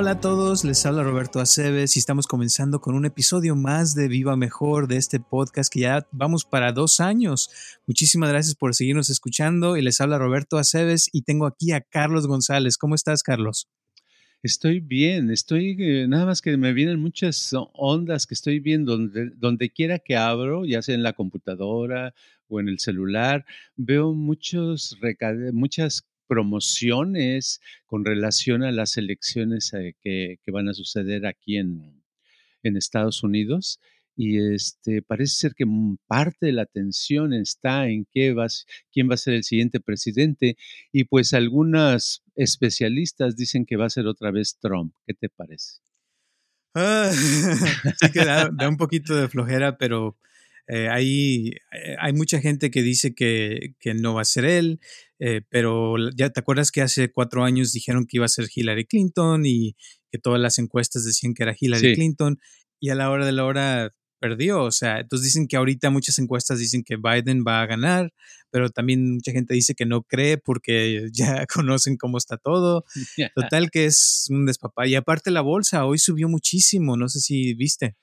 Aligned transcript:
Hola 0.00 0.12
a 0.12 0.20
todos, 0.20 0.64
les 0.64 0.86
habla 0.86 1.02
Roberto 1.02 1.40
Aceves 1.40 1.96
y 1.96 1.98
estamos 1.98 2.26
comenzando 2.28 2.80
con 2.80 2.94
un 2.94 3.04
episodio 3.04 3.56
más 3.56 3.96
de 3.96 4.06
Viva 4.06 4.36
Mejor 4.36 4.86
de 4.86 4.96
este 4.96 5.18
podcast 5.18 5.72
que 5.72 5.80
ya 5.80 6.06
vamos 6.12 6.44
para 6.44 6.72
dos 6.72 7.00
años. 7.00 7.50
Muchísimas 7.86 8.28
gracias 8.28 8.54
por 8.54 8.76
seguirnos 8.76 9.10
escuchando 9.10 9.76
y 9.76 9.82
les 9.82 10.00
habla 10.00 10.18
Roberto 10.18 10.56
Aceves 10.56 11.08
y 11.12 11.22
tengo 11.22 11.46
aquí 11.46 11.72
a 11.72 11.80
Carlos 11.80 12.26
González. 12.26 12.78
¿Cómo 12.78 12.94
estás, 12.94 13.24
Carlos? 13.24 13.66
Estoy 14.48 14.80
bien, 14.80 15.30
estoy, 15.30 15.76
eh, 15.78 16.06
nada 16.08 16.24
más 16.24 16.40
que 16.40 16.56
me 16.56 16.72
vienen 16.72 17.00
muchas 17.00 17.52
ondas 17.74 18.26
que 18.26 18.32
estoy 18.32 18.60
viendo 18.60 18.92
donde, 18.92 19.28
donde 19.36 19.68
quiera 19.68 19.98
que 19.98 20.16
abro, 20.16 20.64
ya 20.64 20.80
sea 20.80 20.94
en 20.94 21.02
la 21.02 21.12
computadora 21.12 22.14
o 22.48 22.58
en 22.58 22.70
el 22.70 22.78
celular, 22.78 23.44
veo 23.76 24.14
muchos 24.14 24.96
muchas 25.52 26.08
promociones 26.26 27.60
con 27.84 28.06
relación 28.06 28.62
a 28.62 28.72
las 28.72 28.96
elecciones 28.96 29.74
eh, 29.74 29.94
que, 30.00 30.38
que, 30.42 30.50
van 30.50 30.70
a 30.70 30.72
suceder 30.72 31.26
aquí 31.26 31.58
en, 31.58 32.02
en 32.62 32.78
Estados 32.78 33.22
Unidos 33.22 33.80
y 34.20 34.52
este 34.52 35.00
parece 35.00 35.36
ser 35.36 35.54
que 35.54 35.64
parte 36.08 36.46
de 36.46 36.52
la 36.52 36.62
atención 36.62 37.32
está 37.32 37.86
en 37.88 38.04
qué 38.12 38.34
va, 38.34 38.48
quién 38.92 39.08
va 39.08 39.14
a 39.14 39.16
ser 39.16 39.34
el 39.34 39.44
siguiente 39.44 39.78
presidente 39.78 40.56
y 40.90 41.04
pues 41.04 41.34
algunas 41.34 42.24
especialistas 42.34 43.36
dicen 43.36 43.64
que 43.64 43.76
va 43.76 43.86
a 43.86 43.90
ser 43.90 44.08
otra 44.08 44.32
vez 44.32 44.58
Trump. 44.60 44.92
¿Qué 45.06 45.14
te 45.14 45.28
parece? 45.28 45.76
Ah, 46.74 47.08
sí 48.00 48.10
que 48.12 48.24
da, 48.24 48.50
un 48.68 48.76
poquito 48.76 49.14
de 49.14 49.28
flojera, 49.28 49.78
pero 49.78 50.18
eh, 50.66 50.88
hay, 50.88 51.50
eh, 51.50 51.96
hay 52.00 52.12
mucha 52.12 52.40
gente 52.40 52.72
que 52.72 52.82
dice 52.82 53.14
que, 53.14 53.76
que 53.78 53.94
no 53.94 54.14
va 54.14 54.22
a 54.22 54.24
ser 54.24 54.46
él, 54.46 54.80
eh, 55.20 55.42
pero 55.48 55.94
ya 56.16 56.30
te 56.30 56.40
acuerdas 56.40 56.72
que 56.72 56.82
hace 56.82 57.12
cuatro 57.12 57.44
años 57.44 57.72
dijeron 57.72 58.04
que 58.04 58.16
iba 58.16 58.26
a 58.26 58.28
ser 58.28 58.48
Hillary 58.52 58.84
Clinton 58.84 59.46
y 59.46 59.76
que 60.10 60.18
todas 60.18 60.40
las 60.40 60.58
encuestas 60.58 61.04
decían 61.04 61.34
que 61.34 61.44
era 61.44 61.54
Hillary 61.56 61.94
Clinton 61.94 62.40
y 62.80 62.90
a 62.90 62.96
la 62.96 63.10
hora 63.10 63.24
de 63.24 63.32
la 63.32 63.44
hora 63.44 63.94
perdió. 64.18 64.62
O 64.62 64.70
sea, 64.70 65.00
entonces 65.00 65.26
dicen 65.26 65.46
que 65.46 65.56
ahorita 65.56 65.90
muchas 65.90 66.18
encuestas 66.18 66.58
dicen 66.58 66.82
que 66.82 66.96
Biden 66.96 67.44
va 67.46 67.62
a 67.62 67.66
ganar, 67.66 68.12
pero 68.50 68.70
también 68.70 69.14
mucha 69.14 69.32
gente 69.32 69.54
dice 69.54 69.74
que 69.74 69.86
no 69.86 70.02
cree 70.02 70.38
porque 70.38 71.08
ya 71.12 71.46
conocen 71.46 71.96
cómo 71.96 72.18
está 72.18 72.36
todo. 72.36 72.84
Total 73.34 73.70
que 73.70 73.86
es 73.86 74.26
un 74.30 74.46
despapá. 74.46 74.86
Y 74.86 74.94
aparte 74.94 75.30
la 75.30 75.40
bolsa 75.40 75.84
hoy 75.84 75.98
subió 75.98 76.28
muchísimo, 76.28 76.96
no 76.96 77.08
sé 77.08 77.20
si 77.20 77.54
viste. 77.54 77.96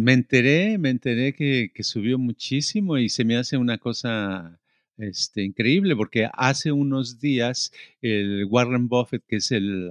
Me 0.00 0.12
enteré, 0.12 0.78
me 0.78 0.90
enteré 0.90 1.34
que, 1.34 1.70
que 1.74 1.84
subió 1.84 2.18
muchísimo 2.18 2.98
y 2.98 3.08
se 3.08 3.24
me 3.24 3.36
hace 3.36 3.56
una 3.56 3.78
cosa 3.78 4.58
este, 4.96 5.42
increíble 5.42 5.94
porque 5.96 6.28
hace 6.32 6.72
unos 6.72 7.20
días 7.20 7.72
el 8.00 8.46
Warren 8.48 8.88
Buffett, 8.88 9.24
que 9.26 9.36
es 9.36 9.50
el 9.52 9.90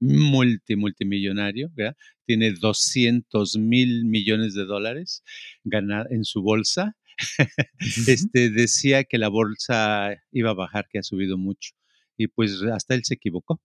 multi, 0.00 0.76
multimillonario, 0.76 1.70
tiene 2.24 2.52
200 2.52 3.56
mil 3.58 4.04
millones 4.04 4.54
de 4.54 4.64
dólares 4.64 5.22
en 6.10 6.24
su 6.24 6.42
bolsa. 6.42 6.96
este, 8.06 8.50
decía 8.50 9.04
que 9.04 9.18
la 9.18 9.28
bolsa 9.28 10.14
iba 10.30 10.50
a 10.50 10.54
bajar, 10.54 10.86
que 10.90 10.98
ha 10.98 11.02
subido 11.02 11.36
mucho. 11.36 11.72
Y 12.16 12.28
pues 12.28 12.62
hasta 12.72 12.94
él 12.94 13.02
se 13.04 13.14
equivocó. 13.14 13.60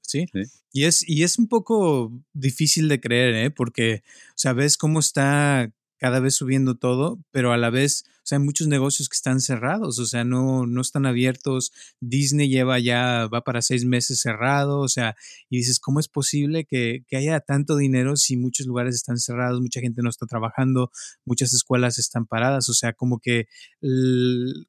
sí. 0.00 0.26
Y, 0.72 0.84
es, 0.84 1.06
y 1.08 1.22
es 1.24 1.38
un 1.38 1.48
poco 1.48 2.12
difícil 2.32 2.88
de 2.88 3.00
creer, 3.00 3.34
¿eh? 3.34 3.50
porque, 3.50 4.02
o 4.30 4.36
sea, 4.36 4.52
ves 4.52 4.76
cómo 4.76 5.00
está 5.00 5.72
cada 6.02 6.18
vez 6.18 6.34
subiendo 6.34 6.74
todo, 6.74 7.20
pero 7.30 7.52
a 7.52 7.56
la 7.56 7.70
vez, 7.70 8.02
o 8.08 8.20
sea, 8.24 8.38
hay 8.38 8.44
muchos 8.44 8.66
negocios 8.66 9.08
que 9.08 9.14
están 9.14 9.40
cerrados, 9.40 10.00
o 10.00 10.04
sea, 10.04 10.24
no, 10.24 10.66
no 10.66 10.80
están 10.80 11.06
abiertos. 11.06 11.70
Disney 12.00 12.48
lleva 12.48 12.80
ya, 12.80 13.28
va 13.32 13.44
para 13.44 13.62
seis 13.62 13.84
meses 13.84 14.18
cerrado, 14.20 14.80
o 14.80 14.88
sea, 14.88 15.14
y 15.48 15.58
dices, 15.58 15.78
¿cómo 15.78 16.00
es 16.00 16.08
posible 16.08 16.64
que, 16.64 17.04
que 17.06 17.16
haya 17.16 17.38
tanto 17.38 17.76
dinero 17.76 18.16
si 18.16 18.36
muchos 18.36 18.66
lugares 18.66 18.96
están 18.96 19.18
cerrados, 19.18 19.60
mucha 19.60 19.78
gente 19.78 20.02
no 20.02 20.10
está 20.10 20.26
trabajando, 20.26 20.90
muchas 21.24 21.54
escuelas 21.54 22.00
están 22.00 22.26
paradas, 22.26 22.68
o 22.68 22.74
sea, 22.74 22.94
como 22.94 23.20
que, 23.20 23.46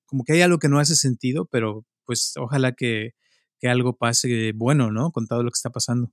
como 0.06 0.24
que 0.26 0.34
hay 0.34 0.42
algo 0.42 0.60
que 0.60 0.70
no 0.70 0.78
hace 0.78 0.96
sentido, 0.96 1.46
pero 1.46 1.84
pues 2.06 2.34
ojalá 2.38 2.74
que, 2.74 3.16
que 3.60 3.70
algo 3.70 3.98
pase 3.98 4.52
bueno, 4.54 4.92
¿no? 4.92 5.12
Con 5.12 5.26
todo 5.26 5.42
lo 5.42 5.50
que 5.50 5.58
está 5.58 5.72
pasando. 5.72 6.12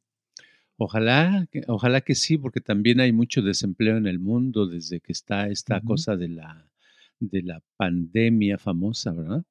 Ojalá, 0.82 1.46
ojalá 1.66 2.00
que 2.00 2.14
sí, 2.14 2.38
porque 2.38 2.62
también 2.62 3.00
hay 3.00 3.12
mucho 3.12 3.42
desempleo 3.42 3.98
en 3.98 4.06
el 4.06 4.18
mundo 4.18 4.66
desde 4.66 5.00
que 5.00 5.12
está 5.12 5.48
esta 5.48 5.82
cosa 5.82 6.16
de 6.16 6.28
la, 6.28 6.66
de 7.18 7.42
la 7.42 7.62
pandemia 7.76 8.56
famosa, 8.56 9.12
¿verdad? 9.12 9.44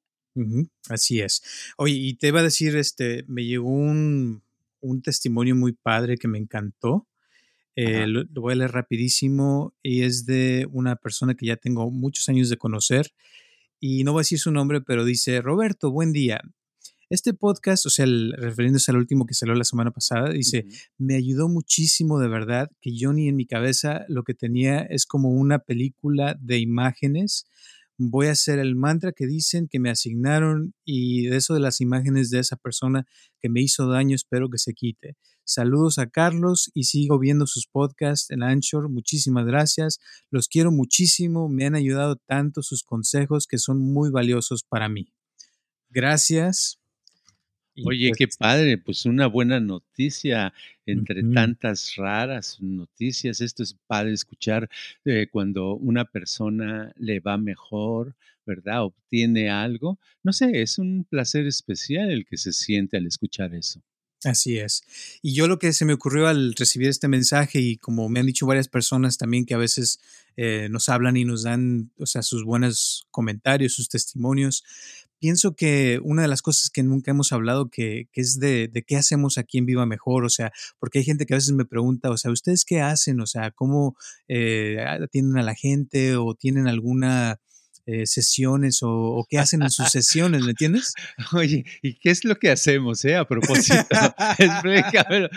Así 0.90 1.20
es. 1.22 1.44
Oye, 1.78 1.94
y 1.94 2.16
te 2.16 2.30
iba 2.30 2.40
a 2.40 2.44
decir, 2.44 2.76
este, 2.76 3.26
me 3.28 3.46
llegó 3.46 3.70
un, 3.70 4.42
un 4.80 5.02
testimonio 5.04 5.56
muy 5.56 5.74
padre 5.74 6.18
que 6.18 6.28
me 6.28 6.40
encantó. 6.40 7.08
Eh, 7.76 8.08
lo, 8.08 8.24
lo, 8.24 8.42
voy 8.42 8.54
a 8.54 8.56
leer 8.56 8.72
rapidísimo 8.72 9.76
y 9.84 10.02
es 10.02 10.26
de 10.26 10.68
una 10.72 10.96
persona 10.96 11.36
que 11.36 11.46
ya 11.46 11.58
tengo 11.58 11.92
muchos 11.92 12.28
años 12.28 12.50
de 12.50 12.58
conocer 12.58 13.14
y 13.80 14.04
no 14.04 14.14
voy 14.14 14.22
a 14.22 14.26
decir 14.26 14.40
su 14.40 14.52
nombre, 14.52 14.82
pero 14.82 15.06
dice, 15.06 15.42
Roberto, 15.42 15.92
buen 15.92 16.12
día. 16.12 16.42
Este 17.10 17.34
podcast, 17.34 17.88
o 17.88 17.90
sea, 17.90 18.06
refiriéndose 18.06 18.92
al 18.92 18.98
último 18.98 19.26
que 19.26 19.34
salió 19.34 19.56
la 19.56 19.64
semana 19.64 19.90
pasada, 19.90 20.30
dice, 20.30 20.68
me 21.00 21.16
ayudó 21.16 21.50
muchísimo 21.50 22.20
de 22.20 22.28
verdad 22.28 22.70
que 22.82 22.96
yo 22.96 23.14
ni 23.14 23.28
en 23.28 23.36
mi 23.36 23.48
cabeza 23.48 24.06
lo 24.10 24.24
que 24.24 24.36
tenía 24.36 24.82
es 24.82 25.08
como 25.08 25.30
una 25.30 25.58
película 25.58 26.38
de 26.40 26.60
imágenes. 26.60 27.48
Voy 27.98 28.28
a 28.28 28.34
hacer 28.34 28.60
el 28.60 28.76
mantra 28.76 29.12
que 29.12 29.26
dicen 29.26 29.68
que 29.68 29.80
me 29.80 29.90
asignaron 29.90 30.76
y 30.86 31.26
de 31.26 31.38
eso 31.38 31.56
de 31.56 31.60
las 31.60 31.82
imágenes 31.82 32.30
de 32.30 32.40
esa 32.40 32.58
persona 32.58 33.08
que 33.40 33.50
me 33.50 33.62
hizo 33.62 33.88
daño, 33.88 34.16
espero 34.16 34.48
que 34.48 34.60
se 34.60 34.76
quite. 34.76 35.18
Saludos 35.44 35.98
a 35.98 36.12
Carlos 36.12 36.70
y 36.76 36.84
sigo 36.84 37.18
viendo 37.18 37.48
sus 37.48 37.66
podcasts 37.66 38.30
en 38.30 38.44
Anchor. 38.44 38.88
Muchísimas 38.88 39.48
gracias. 39.48 40.00
Los 40.30 40.48
quiero 40.48 40.72
muchísimo. 40.72 41.50
Me 41.50 41.66
han 41.66 41.74
ayudado 41.74 42.18
tanto 42.18 42.62
sus 42.62 42.84
consejos 42.84 43.48
que 43.48 43.58
son 43.58 43.80
muy 43.80 44.12
valiosos 44.12 44.64
para 44.64 44.88
mí. 44.90 45.12
Gracias. 45.90 46.80
Oye, 47.86 48.12
qué 48.18 48.28
pues 48.28 48.38
padre, 48.38 48.78
pues 48.78 49.06
una 49.06 49.28
buena 49.28 49.60
noticia 49.60 50.54
entre 50.86 51.24
tantas 51.24 51.96
raras 51.96 52.58
noticias. 52.62 53.42
Esto 53.42 53.64
es 53.64 53.76
padre 53.88 54.14
escuchar 54.14 54.70
eh, 55.06 55.28
cuando 55.32 55.76
una 55.76 56.06
persona 56.06 56.94
le 56.98 57.20
va 57.20 57.38
mejor, 57.38 58.16
¿verdad? 58.46 58.84
Obtiene 58.86 59.50
algo. 59.50 60.00
No 60.24 60.34
sé, 60.34 60.62
es 60.62 60.78
un 60.80 61.06
placer 61.06 61.46
especial 61.48 62.12
el 62.12 62.26
que 62.26 62.38
se 62.38 62.54
siente 62.54 62.98
al 62.98 63.06
escuchar 63.06 63.54
eso. 63.54 63.82
Así 64.26 64.58
es. 64.58 64.84
Y 65.22 65.34
yo 65.34 65.48
lo 65.48 65.60
que 65.60 65.72
se 65.72 65.86
me 65.86 65.94
ocurrió 65.94 66.28
al 66.28 66.54
recibir 66.56 66.90
este 66.90 67.08
mensaje 67.08 67.62
y 67.62 67.78
como 67.78 68.10
me 68.10 68.20
han 68.20 68.26
dicho 68.26 68.46
varias 68.46 68.68
personas 68.68 69.18
también 69.18 69.46
que 69.46 69.54
a 69.54 69.58
veces 69.58 70.02
eh, 70.36 70.68
nos 70.70 70.90
hablan 70.90 71.16
y 71.16 71.24
nos 71.24 71.44
dan, 71.44 71.92
o 71.98 72.06
sea, 72.06 72.22
sus 72.22 72.44
buenos 72.44 73.08
comentarios, 73.12 73.74
sus 73.74 73.88
testimonios, 73.88 74.66
pienso 75.20 75.56
que 75.56 76.00
una 76.04 76.22
de 76.24 76.28
las 76.28 76.42
cosas 76.42 76.70
que 76.70 76.84
nunca 76.84 77.12
hemos 77.12 77.32
hablado 77.32 77.70
que, 77.70 78.08
que 78.12 78.22
es 78.22 78.40
de, 78.40 78.68
de, 78.68 78.84
qué 78.84 78.96
hacemos 78.96 79.38
aquí 79.38 79.58
en 79.58 79.66
Viva 79.66 79.86
Mejor, 79.86 80.26
o 80.26 80.30
sea, 80.30 80.52
porque 80.80 81.00
hay 81.00 81.06
gente 81.06 81.26
que 81.26 81.34
a 81.34 81.38
veces 81.38 81.54
me 81.54 81.66
pregunta, 81.66 82.10
o 82.10 82.18
sea, 82.18 82.32
¿ustedes 82.32 82.66
qué 82.66 82.82
hacen? 82.82 83.20
O 83.22 83.28
sea, 83.28 83.52
¿cómo 83.52 83.96
eh, 84.28 84.78
atienden 84.80 85.38
a 85.38 85.44
la 85.44 85.56
gente 85.56 86.16
o 86.16 86.34
tienen 86.36 86.68
alguna 86.68 87.40
eh, 87.92 88.06
sesiones 88.06 88.82
o, 88.84 89.26
qué 89.28 89.40
hacen 89.40 89.64
en 89.64 89.72
sus 89.72 89.90
sesiones, 89.90 90.44
¿me 90.44 90.52
entiendes? 90.52 90.94
Oye, 91.34 91.66
¿y 91.82 91.96
qué 91.96 92.12
es 92.12 92.24
lo 92.24 92.36
que 92.36 92.52
hacemos, 92.52 93.04
eh? 93.04 93.16
A 93.16 93.26
propósito, 93.26 93.88
explícamelo. 94.38 95.30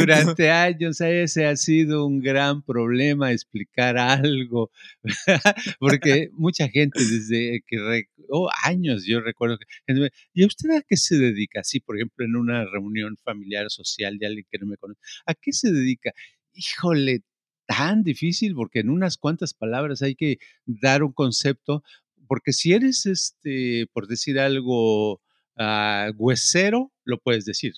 Durante 0.00 0.50
años 0.50 1.02
ese 1.02 1.44
ha 1.44 1.56
sido 1.56 2.06
un 2.06 2.20
gran 2.20 2.62
problema 2.62 3.30
explicar 3.30 3.98
algo, 3.98 4.70
porque 5.78 6.30
mucha 6.32 6.66
gente 6.68 6.98
desde 7.04 7.62
que, 7.66 8.06
oh, 8.30 8.48
años 8.62 9.04
yo 9.04 9.20
recuerdo 9.20 9.58
que, 9.58 9.66
¿y 10.32 10.46
usted 10.46 10.70
a 10.70 10.80
qué 10.80 10.96
se 10.96 11.18
dedica? 11.18 11.62
Sí, 11.62 11.80
por 11.80 11.96
ejemplo, 11.96 12.24
en 12.24 12.36
una 12.36 12.64
reunión 12.64 13.18
familiar 13.22 13.66
social 13.68 14.16
de 14.18 14.26
alguien 14.28 14.46
que 14.50 14.58
no 14.58 14.66
me 14.66 14.78
conoce, 14.78 15.00
¿a 15.26 15.34
qué 15.34 15.52
se 15.52 15.70
dedica? 15.70 16.12
Híjole, 16.54 17.20
tan 17.66 18.02
difícil 18.02 18.54
porque 18.54 18.80
en 18.80 18.90
unas 18.90 19.16
cuantas 19.16 19.54
palabras 19.54 20.02
hay 20.02 20.14
que 20.14 20.38
dar 20.66 21.02
un 21.02 21.12
concepto, 21.12 21.82
porque 22.26 22.52
si 22.52 22.72
eres, 22.72 23.06
este, 23.06 23.86
por 23.92 24.06
decir 24.06 24.38
algo, 24.38 25.20
uh, 25.58 26.10
huesero, 26.16 26.92
lo 27.04 27.18
puedes 27.18 27.44
decir, 27.44 27.74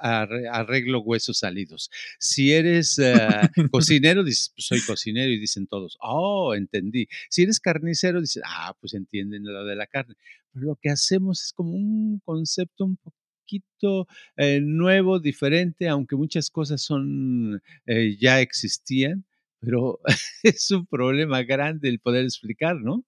arreglo 0.00 1.00
huesos 1.00 1.38
salidos. 1.38 1.90
Si 2.18 2.52
eres 2.52 2.98
uh, 2.98 3.48
cocinero, 3.70 4.22
dices, 4.24 4.52
pues 4.54 4.66
soy 4.66 4.80
cocinero 4.80 5.30
y 5.30 5.38
dicen 5.38 5.66
todos, 5.66 5.96
oh, 6.00 6.54
entendí. 6.54 7.08
Si 7.28 7.42
eres 7.42 7.60
carnicero, 7.60 8.20
dices, 8.20 8.42
ah, 8.46 8.74
pues 8.80 8.94
entienden 8.94 9.44
lo 9.44 9.64
de 9.64 9.76
la 9.76 9.86
carne. 9.86 10.14
Pero 10.52 10.66
lo 10.66 10.76
que 10.76 10.90
hacemos 10.90 11.42
es 11.42 11.52
como 11.52 11.72
un 11.72 12.20
concepto 12.24 12.84
un 12.84 12.98
poquito 13.46 14.08
eh, 14.36 14.60
nuevo, 14.60 15.20
diferente, 15.20 15.88
aunque 15.88 16.16
muchas 16.16 16.50
cosas 16.50 16.82
son, 16.82 17.62
eh, 17.86 18.16
ya 18.18 18.40
existían, 18.40 19.24
pero 19.60 20.00
es 20.42 20.70
un 20.70 20.86
problema 20.86 21.42
grande 21.42 21.88
el 21.88 22.00
poder 22.00 22.24
explicar, 22.24 22.76
¿no? 22.76 23.04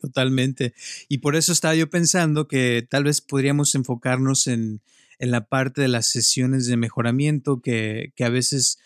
totalmente. 0.00 0.72
Y 1.08 1.18
por 1.18 1.36
eso 1.36 1.52
estaba 1.52 1.74
yo 1.74 1.90
pensando 1.90 2.48
que 2.48 2.86
tal 2.88 3.04
vez 3.04 3.20
podríamos 3.20 3.74
enfocarnos 3.74 4.46
en, 4.46 4.80
en 5.18 5.30
la 5.30 5.48
parte 5.48 5.82
de 5.82 5.88
las 5.88 6.06
sesiones 6.06 6.66
de 6.66 6.78
mejoramiento 6.78 7.60
que, 7.60 8.14
que 8.16 8.24
a 8.24 8.30
veces 8.30 8.78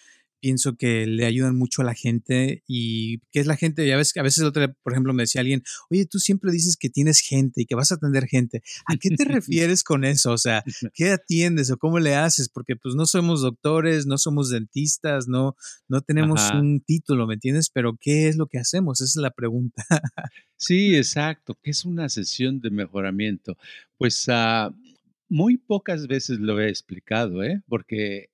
pienso 0.44 0.76
que 0.76 1.06
le 1.06 1.25
ayudan 1.25 1.56
mucho 1.56 1.81
a 1.81 1.87
la 1.87 1.94
gente 1.94 2.62
y 2.67 3.20
que 3.32 3.41
es 3.41 3.46
la 3.46 3.56
gente, 3.56 3.87
ya 3.87 3.96
ves, 3.96 4.14
a 4.14 4.23
veces 4.23 4.44
otra, 4.44 4.70
por 4.82 4.93
ejemplo, 4.93 5.14
me 5.14 5.23
decía 5.23 5.41
alguien, 5.41 5.62
oye, 5.88 6.05
tú 6.05 6.19
siempre 6.19 6.52
dices 6.52 6.76
que 6.76 6.91
tienes 6.91 7.20
gente 7.20 7.62
y 7.62 7.64
que 7.64 7.75
vas 7.75 7.93
a 7.93 7.94
atender 7.94 8.26
gente. 8.26 8.62
¿A 8.85 8.96
qué 8.99 9.08
te 9.17 9.25
refieres 9.25 9.82
con 9.82 10.05
eso? 10.05 10.32
O 10.32 10.37
sea, 10.37 10.62
¿qué 10.93 11.12
atiendes 11.12 11.70
o 11.70 11.79
cómo 11.79 11.99
le 11.99 12.14
haces? 12.14 12.50
Porque 12.50 12.76
pues 12.76 12.94
no 12.94 13.06
somos 13.06 13.41
doctores, 13.41 14.05
no 14.05 14.19
somos 14.19 14.50
dentistas, 14.50 15.29
no, 15.29 15.56
no 15.88 16.02
tenemos 16.02 16.50
un 16.52 16.82
título, 16.82 17.26
¿me 17.26 17.35
entiendes? 17.35 17.70
Pero 17.70 17.96
¿qué 17.99 18.29
es 18.29 18.37
lo 18.37 18.46
que 18.46 18.58
hacemos? 18.58 19.00
Esa 19.00 19.19
es 19.19 19.23
la 19.23 19.31
pregunta. 19.31 19.82
sí, 20.58 20.94
exacto. 20.94 21.56
¿Qué 21.62 21.70
es 21.70 21.87
una 21.87 22.11
sesión 22.11 22.61
de 22.61 22.69
mejoramiento? 22.69 23.56
Pues 23.96 24.29
uh, 24.29 24.75
muy 25.34 25.56
pocas 25.56 26.06
veces 26.06 26.38
lo 26.38 26.60
he 26.60 26.69
explicado, 26.69 27.42
¿eh? 27.42 27.60
porque 27.66 28.31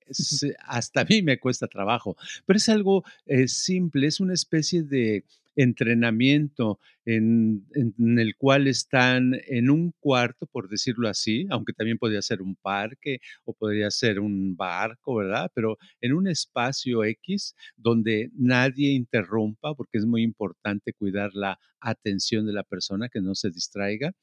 hasta 0.67 1.01
a 1.01 1.05
mí 1.05 1.23
me 1.23 1.39
cuesta 1.39 1.65
trabajo, 1.67 2.15
pero 2.45 2.57
es 2.57 2.69
algo 2.69 3.03
eh, 3.25 3.47
simple, 3.47 4.05
es 4.05 4.19
una 4.19 4.35
especie 4.35 4.83
de 4.83 5.25
entrenamiento 5.55 6.79
en, 7.03 7.65
el 7.97 8.35
cual 8.37 8.67
están 8.67 9.33
en 9.47 9.71
un 9.71 9.93
cuarto, 9.99 10.45
por 10.45 10.69
decirlo 10.69 11.09
así, 11.09 11.47
aunque 11.49 11.73
también 11.73 11.97
podría 11.97 12.21
ser 12.21 12.39
un 12.39 12.55
parque 12.55 13.19
o 13.45 13.53
podría 13.53 13.89
ser 13.89 14.19
un 14.19 14.55
barco, 14.55 15.15
¿verdad? 15.15 15.51
Pero 15.55 15.79
en 16.01 16.13
un 16.13 16.27
espacio 16.27 17.03
X 17.03 17.55
donde 17.77 18.29
nadie 18.35 18.91
interrumpa, 18.91 19.73
porque 19.73 19.97
es 19.97 20.05
muy 20.05 20.21
importante 20.21 20.93
cuidar 20.93 21.31
la 21.33 21.57
atención 21.79 22.45
de 22.45 22.53
la 22.53 22.63
persona, 22.63 23.09
que 23.09 23.21
no 23.21 23.33
se 23.33 23.49
distraiga 23.49 24.13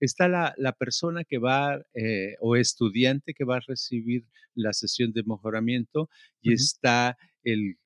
está 0.00 0.28
la, 0.28 0.72
persona 0.78 1.24
que 1.24 1.38
va 1.38 1.82
eh, 1.94 2.36
o 2.40 2.56
estudiante 2.56 3.34
que 3.34 3.44
va 3.44 3.56
a 3.56 3.60
recibir 3.66 4.24
la 4.54 4.72
sesión 4.72 5.12
de 5.12 5.22
mejoramiento 5.22 6.08
y 6.40 6.52
está 6.52 7.16
el, 7.44 7.76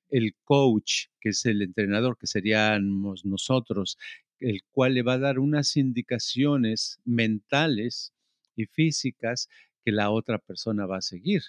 coach, 0.43 1.07
que 1.19 1.29
es 1.29 1.45
el 1.45 1.61
entrenador, 1.61 2.17
que 2.17 2.27
seríamos 2.27 3.25
nosotros, 3.25 3.97
el 4.39 4.61
cual 4.71 4.93
le 4.93 5.03
va 5.03 5.13
a 5.13 5.19
dar 5.19 5.39
unas 5.39 5.75
indicaciones 5.75 6.99
mentales 7.03 8.13
y 8.55 8.65
físicas 8.65 9.49
que 9.83 9.91
la 9.91 10.09
otra 10.09 10.39
persona 10.39 10.85
va 10.85 10.97
a 10.97 11.01
seguir. 11.01 11.43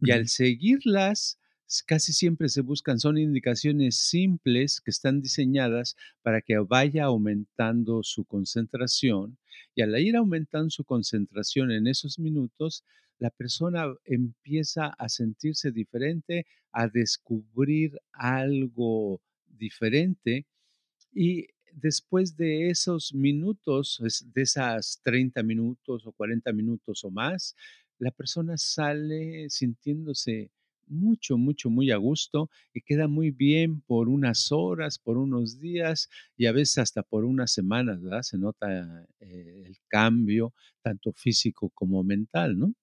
Y 0.00 0.10
al 0.12 0.28
seguirlas, 0.28 1.38
casi 1.86 2.12
siempre 2.12 2.48
se 2.48 2.60
buscan, 2.60 2.98
son 3.00 3.18
indicaciones 3.18 3.96
simples 3.96 4.80
que 4.80 4.90
están 4.90 5.20
diseñadas 5.20 5.96
para 6.22 6.40
que 6.40 6.58
vaya 6.58 7.04
aumentando 7.04 8.02
su 8.02 8.24
concentración 8.24 9.38
y 9.74 9.82
al 9.82 9.98
ir 9.98 10.16
aumentando 10.16 10.70
su 10.70 10.84
concentración 10.84 11.72
en 11.72 11.86
esos 11.86 12.18
minutos, 12.18 12.84
la 13.18 13.30
persona 13.30 13.86
empieza 14.04 14.86
a 14.86 15.08
sentirse 15.08 15.72
diferente, 15.72 16.46
a 16.72 16.88
descubrir 16.88 17.98
algo 18.12 19.20
diferente 19.46 20.46
y 21.12 21.46
después 21.72 22.36
de 22.36 22.70
esos 22.70 23.14
minutos, 23.14 24.02
de 24.32 24.42
esas 24.42 25.00
30 25.02 25.42
minutos 25.42 26.06
o 26.06 26.12
40 26.12 26.52
minutos 26.52 27.04
o 27.04 27.10
más, 27.10 27.56
la 27.98 28.10
persona 28.10 28.56
sale 28.56 29.48
sintiéndose 29.50 30.50
mucho, 30.88 31.36
mucho, 31.38 31.70
muy 31.70 31.90
a 31.90 31.96
gusto 31.96 32.50
y 32.72 32.82
queda 32.82 33.08
muy 33.08 33.30
bien 33.30 33.80
por 33.82 34.08
unas 34.08 34.52
horas, 34.52 34.98
por 34.98 35.18
unos 35.18 35.60
días 35.60 36.08
y 36.36 36.46
a 36.46 36.52
veces 36.52 36.78
hasta 36.78 37.02
por 37.02 37.24
unas 37.24 37.52
semanas, 37.52 38.02
¿verdad? 38.02 38.22
Se 38.22 38.38
nota 38.38 39.06
eh, 39.20 39.62
el 39.66 39.78
cambio, 39.88 40.52
tanto 40.82 41.12
físico 41.12 41.70
como 41.74 42.02
mental, 42.04 42.58
¿no? 42.58 42.74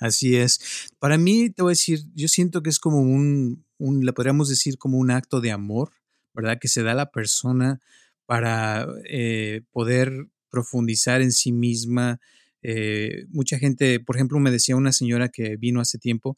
así 0.00 0.36
es. 0.36 0.88
Para 0.98 1.18
mí, 1.18 1.50
te 1.50 1.62
voy 1.62 1.70
a 1.70 1.72
decir, 1.72 2.00
yo 2.14 2.28
siento 2.28 2.62
que 2.62 2.70
es 2.70 2.78
como 2.78 3.00
un, 3.00 3.64
un, 3.78 4.04
le 4.04 4.12
podríamos 4.12 4.48
decir 4.48 4.78
como 4.78 4.98
un 4.98 5.10
acto 5.10 5.40
de 5.40 5.50
amor, 5.50 5.90
¿verdad? 6.34 6.58
Que 6.60 6.68
se 6.68 6.82
da 6.82 6.92
a 6.92 6.94
la 6.94 7.10
persona 7.10 7.80
para 8.26 8.86
eh, 9.08 9.62
poder 9.72 10.28
profundizar 10.50 11.22
en 11.22 11.32
sí 11.32 11.52
misma. 11.52 12.20
Eh, 12.62 13.24
mucha 13.28 13.58
gente, 13.58 14.00
por 14.00 14.16
ejemplo, 14.16 14.38
me 14.38 14.50
decía 14.50 14.76
una 14.76 14.92
señora 14.92 15.28
que 15.28 15.56
vino 15.56 15.80
hace 15.80 15.98
tiempo, 15.98 16.36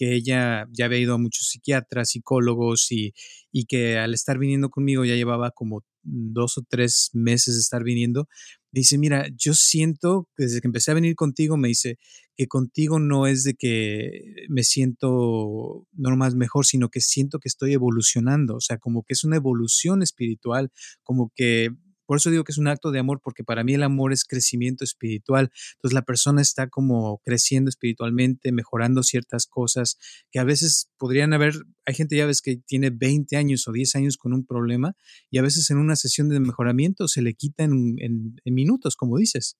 que 0.00 0.14
ella 0.14 0.66
ya 0.72 0.86
había 0.86 0.98
ido 0.98 1.12
a 1.12 1.18
muchos 1.18 1.50
psiquiatras, 1.50 2.08
psicólogos 2.08 2.90
y, 2.90 3.12
y 3.52 3.66
que 3.66 3.98
al 3.98 4.14
estar 4.14 4.38
viniendo 4.38 4.70
conmigo 4.70 5.04
ya 5.04 5.14
llevaba 5.14 5.50
como 5.50 5.84
dos 6.02 6.56
o 6.56 6.62
tres 6.66 7.10
meses 7.12 7.56
de 7.56 7.60
estar 7.60 7.84
viniendo, 7.84 8.26
dice, 8.72 8.96
mira, 8.96 9.28
yo 9.36 9.52
siento, 9.52 10.26
desde 10.38 10.62
que 10.62 10.68
empecé 10.68 10.90
a 10.90 10.94
venir 10.94 11.16
contigo, 11.16 11.58
me 11.58 11.68
dice 11.68 11.98
que 12.34 12.46
contigo 12.46 12.98
no 12.98 13.26
es 13.26 13.44
de 13.44 13.52
que 13.52 14.46
me 14.48 14.62
siento 14.62 15.86
no 15.92 16.16
más 16.16 16.34
mejor, 16.34 16.64
sino 16.64 16.88
que 16.88 17.02
siento 17.02 17.38
que 17.38 17.50
estoy 17.50 17.74
evolucionando, 17.74 18.56
o 18.56 18.60
sea, 18.62 18.78
como 18.78 19.02
que 19.02 19.12
es 19.12 19.22
una 19.24 19.36
evolución 19.36 20.02
espiritual, 20.02 20.70
como 21.02 21.30
que 21.36 21.68
por 22.10 22.16
eso 22.16 22.28
digo 22.28 22.42
que 22.42 22.50
es 22.50 22.58
un 22.58 22.66
acto 22.66 22.90
de 22.90 22.98
amor, 22.98 23.20
porque 23.22 23.44
para 23.44 23.62
mí 23.62 23.72
el 23.74 23.84
amor 23.84 24.12
es 24.12 24.24
crecimiento 24.24 24.82
espiritual. 24.82 25.52
Entonces 25.74 25.94
la 25.94 26.02
persona 26.02 26.42
está 26.42 26.68
como 26.68 27.18
creciendo 27.24 27.68
espiritualmente, 27.68 28.50
mejorando 28.50 29.04
ciertas 29.04 29.46
cosas 29.46 29.96
que 30.32 30.40
a 30.40 30.42
veces 30.42 30.90
podrían 30.98 31.32
haber, 31.34 31.54
hay 31.86 31.94
gente 31.94 32.16
ya 32.16 32.26
ves 32.26 32.42
que 32.42 32.56
tiene 32.56 32.90
20 32.90 33.36
años 33.36 33.68
o 33.68 33.70
10 33.70 33.94
años 33.94 34.16
con 34.16 34.32
un 34.32 34.44
problema 34.44 34.96
y 35.30 35.38
a 35.38 35.42
veces 35.42 35.70
en 35.70 35.78
una 35.78 35.94
sesión 35.94 36.28
de 36.30 36.40
mejoramiento 36.40 37.06
se 37.06 37.22
le 37.22 37.34
quita 37.34 37.62
en, 37.62 37.94
en 38.00 38.54
minutos, 38.54 38.96
como 38.96 39.16
dices. 39.16 39.56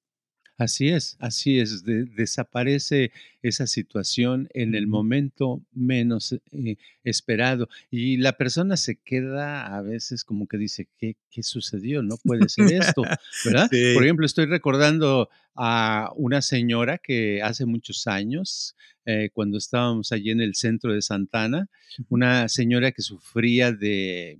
Así 0.61 0.90
es, 0.90 1.17
así 1.21 1.59
es, 1.59 1.85
desaparece 1.87 3.12
esa 3.40 3.67
situación 3.67 4.47
en 4.52 4.75
el 4.75 4.88
momento 4.88 5.62
menos 5.73 6.33
eh, 6.52 6.76
esperado 7.02 7.67
y 7.90 8.19
la 8.19 8.37
persona 8.37 8.76
se 8.76 8.97
queda 8.97 9.75
a 9.75 9.81
veces 9.81 10.23
como 10.23 10.47
que 10.47 10.59
dice, 10.59 10.87
¿qué, 10.99 11.17
qué 11.31 11.43
sucedió? 11.43 12.02
No 12.02 12.19
puede 12.19 12.47
ser 12.50 12.71
esto, 12.75 13.00
¿verdad? 13.47 13.71
Por 13.95 14.05
ejemplo, 14.05 14.26
estoy 14.26 14.45
recordando 14.45 15.31
a 15.57 16.12
una 16.17 16.43
señora 16.43 16.99
que 16.99 17.40
hace 17.40 17.64
muchos 17.64 18.07
años, 18.07 18.76
eh, 19.07 19.31
cuando 19.33 19.57
estábamos 19.57 20.12
allí 20.12 20.31
en 20.31 20.43
el 20.43 20.55
centro 20.55 20.93
de 20.93 21.00
Santana, 21.00 21.71
una 22.11 22.50
señora 22.50 22.93
que 22.93 23.00
sufría 23.00 23.73
de 23.73 24.38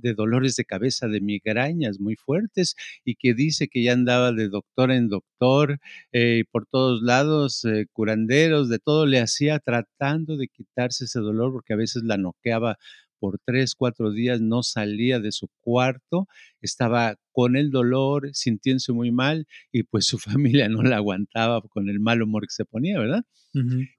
de 0.00 0.14
dolores 0.14 0.56
de 0.56 0.64
cabeza, 0.64 1.08
de 1.08 1.20
migrañas 1.20 2.00
muy 2.00 2.16
fuertes 2.16 2.74
y 3.04 3.16
que 3.16 3.34
dice 3.34 3.68
que 3.68 3.82
ya 3.82 3.92
andaba 3.92 4.32
de 4.32 4.48
doctor 4.48 4.90
en 4.90 5.08
doctor 5.08 5.78
eh, 6.12 6.44
por 6.50 6.66
todos 6.66 7.02
lados, 7.02 7.64
eh, 7.64 7.86
curanderos, 7.92 8.68
de 8.68 8.78
todo 8.78 9.06
le 9.06 9.20
hacía 9.20 9.58
tratando 9.58 10.36
de 10.36 10.48
quitarse 10.48 11.04
ese 11.04 11.20
dolor 11.20 11.52
porque 11.52 11.72
a 11.74 11.76
veces 11.76 12.02
la 12.04 12.16
noqueaba 12.16 12.78
por 13.20 13.38
tres, 13.44 13.74
cuatro 13.76 14.10
días, 14.10 14.40
no 14.40 14.62
salía 14.62 15.20
de 15.20 15.30
su 15.30 15.48
cuarto, 15.60 16.26
estaba 16.60 17.16
con 17.32 17.56
el 17.56 17.70
dolor, 17.70 18.30
sintiéndose 18.32 18.92
muy 18.92 19.12
mal 19.12 19.46
y 19.70 19.84
pues 19.84 20.06
su 20.06 20.18
familia 20.58 20.68
no 20.68 20.82
la 20.82 20.96
aguantaba 20.96 21.60
con 21.60 21.88
el 21.88 22.00
mal 22.00 22.22
humor 22.22 22.42
que 22.42 22.54
se 22.54 22.64
ponía, 22.64 22.98
¿verdad? 22.98 23.22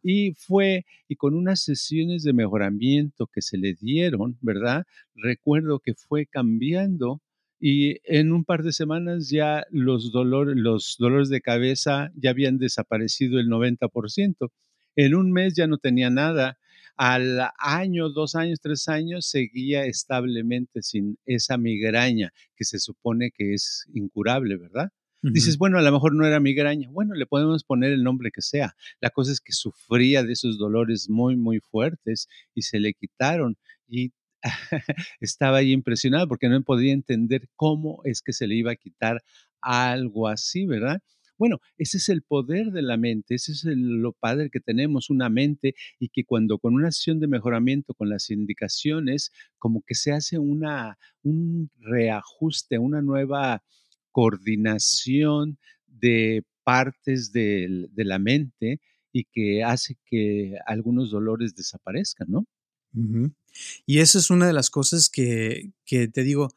Y 0.02 0.34
fue, 0.36 0.86
y 1.10 1.18
con 1.18 1.36
unas 1.36 1.62
sesiones 1.62 2.24
de 2.24 2.32
mejoramiento 2.32 3.28
que 3.28 3.42
se 3.42 3.58
le 3.58 3.74
dieron, 3.74 4.38
¿verdad? 4.42 4.86
Recuerdo 5.14 5.80
que 5.80 5.94
fue 5.94 6.26
cambiando 6.26 7.22
y 7.64 7.98
en 8.06 8.32
un 8.32 8.44
par 8.44 8.64
de 8.64 8.74
semanas 8.74 9.30
ya 9.30 9.66
los, 9.70 10.12
dolores, 10.12 10.56
los 10.58 10.96
dolores 10.98 11.30
de 11.30 11.42
cabeza 11.42 12.12
ya 12.16 12.32
habían 12.32 12.58
desaparecido 12.58 13.40
el 13.40 13.50
90%. 13.50 14.52
En 14.96 15.16
un 15.16 15.32
mes 15.32 15.54
ya 15.56 15.68
no 15.68 15.78
tenía 15.78 16.10
nada 16.10 16.58
al 17.02 17.50
año, 17.58 18.10
dos 18.10 18.36
años, 18.36 18.60
tres 18.62 18.88
años, 18.88 19.26
seguía 19.26 19.86
establemente 19.86 20.84
sin 20.84 21.18
esa 21.26 21.58
migraña 21.58 22.32
que 22.56 22.64
se 22.64 22.78
supone 22.78 23.32
que 23.32 23.56
es 23.56 23.88
incurable, 23.92 24.56
¿verdad? 24.58 24.92
Dices, 25.24 25.58
bueno, 25.58 25.80
a 25.80 25.82
lo 25.82 25.92
mejor 25.92 26.14
no 26.14 26.28
era 26.28 26.40
migraña. 26.40 26.90
Bueno, 26.92 27.16
le 27.16 27.26
podemos 27.26 27.64
poner 27.64 27.92
el 27.92 28.04
nombre 28.04 28.30
que 28.30 28.44
sea. 28.44 28.76
La 29.00 29.10
cosa 29.10 29.32
es 29.32 29.42
que 29.42 29.52
sufría 29.52 30.22
de 30.22 30.34
esos 30.34 30.60
dolores 30.60 31.10
muy, 31.10 31.36
muy 31.36 31.60
fuertes 31.60 32.28
y 32.54 32.62
se 32.62 32.80
le 32.80 32.94
quitaron. 32.94 33.58
Y 33.88 34.14
estaba 35.22 35.58
ahí 35.58 35.72
impresionado 35.72 36.28
porque 36.28 36.50
no 36.50 36.62
podía 36.62 36.94
entender 36.94 37.50
cómo 37.56 38.02
es 38.04 38.22
que 38.22 38.34
se 38.34 38.46
le 38.46 38.54
iba 38.54 38.74
a 38.74 38.76
quitar 38.76 39.24
algo 39.60 40.28
así, 40.28 40.68
¿verdad? 40.68 41.02
Bueno, 41.42 41.60
ese 41.80 41.98
es 41.98 42.08
el 42.10 42.22
poder 42.22 42.68
de 42.68 42.84
la 42.84 42.98
mente, 42.98 43.34
ese 43.34 43.54
es 43.54 43.64
lo 43.66 44.14
padre 44.14 44.52
que 44.52 44.60
tenemos, 44.60 45.10
una 45.10 45.28
mente 45.28 45.74
y 45.98 46.10
que 46.10 46.24
cuando 46.24 46.60
con 46.60 46.76
una 46.76 46.92
sesión 46.92 47.20
de 47.20 47.26
mejoramiento, 47.26 47.96
con 47.96 48.10
las 48.10 48.30
indicaciones, 48.30 49.32
como 49.58 49.82
que 49.82 49.96
se 49.96 50.12
hace 50.12 50.38
una, 50.38 51.00
un 51.24 51.72
reajuste, 51.80 52.78
una 52.78 53.02
nueva 53.02 53.64
coordinación 54.12 55.58
de 55.88 56.46
partes 56.64 57.32
de 57.32 57.90
la 57.96 58.20
mente 58.20 58.80
y 59.12 59.24
que 59.24 59.64
hace 59.64 59.98
que 60.06 60.60
algunos 60.68 61.10
dolores 61.10 61.56
desaparezcan, 61.56 62.28
¿no? 62.30 62.46
Y 63.88 63.98
eso 63.98 64.20
es 64.20 64.30
una 64.30 64.46
de 64.46 64.54
las 64.54 64.70
cosas 64.70 65.10
que, 65.10 65.72
que 65.86 66.08
te 66.08 66.22
digo, 66.22 66.50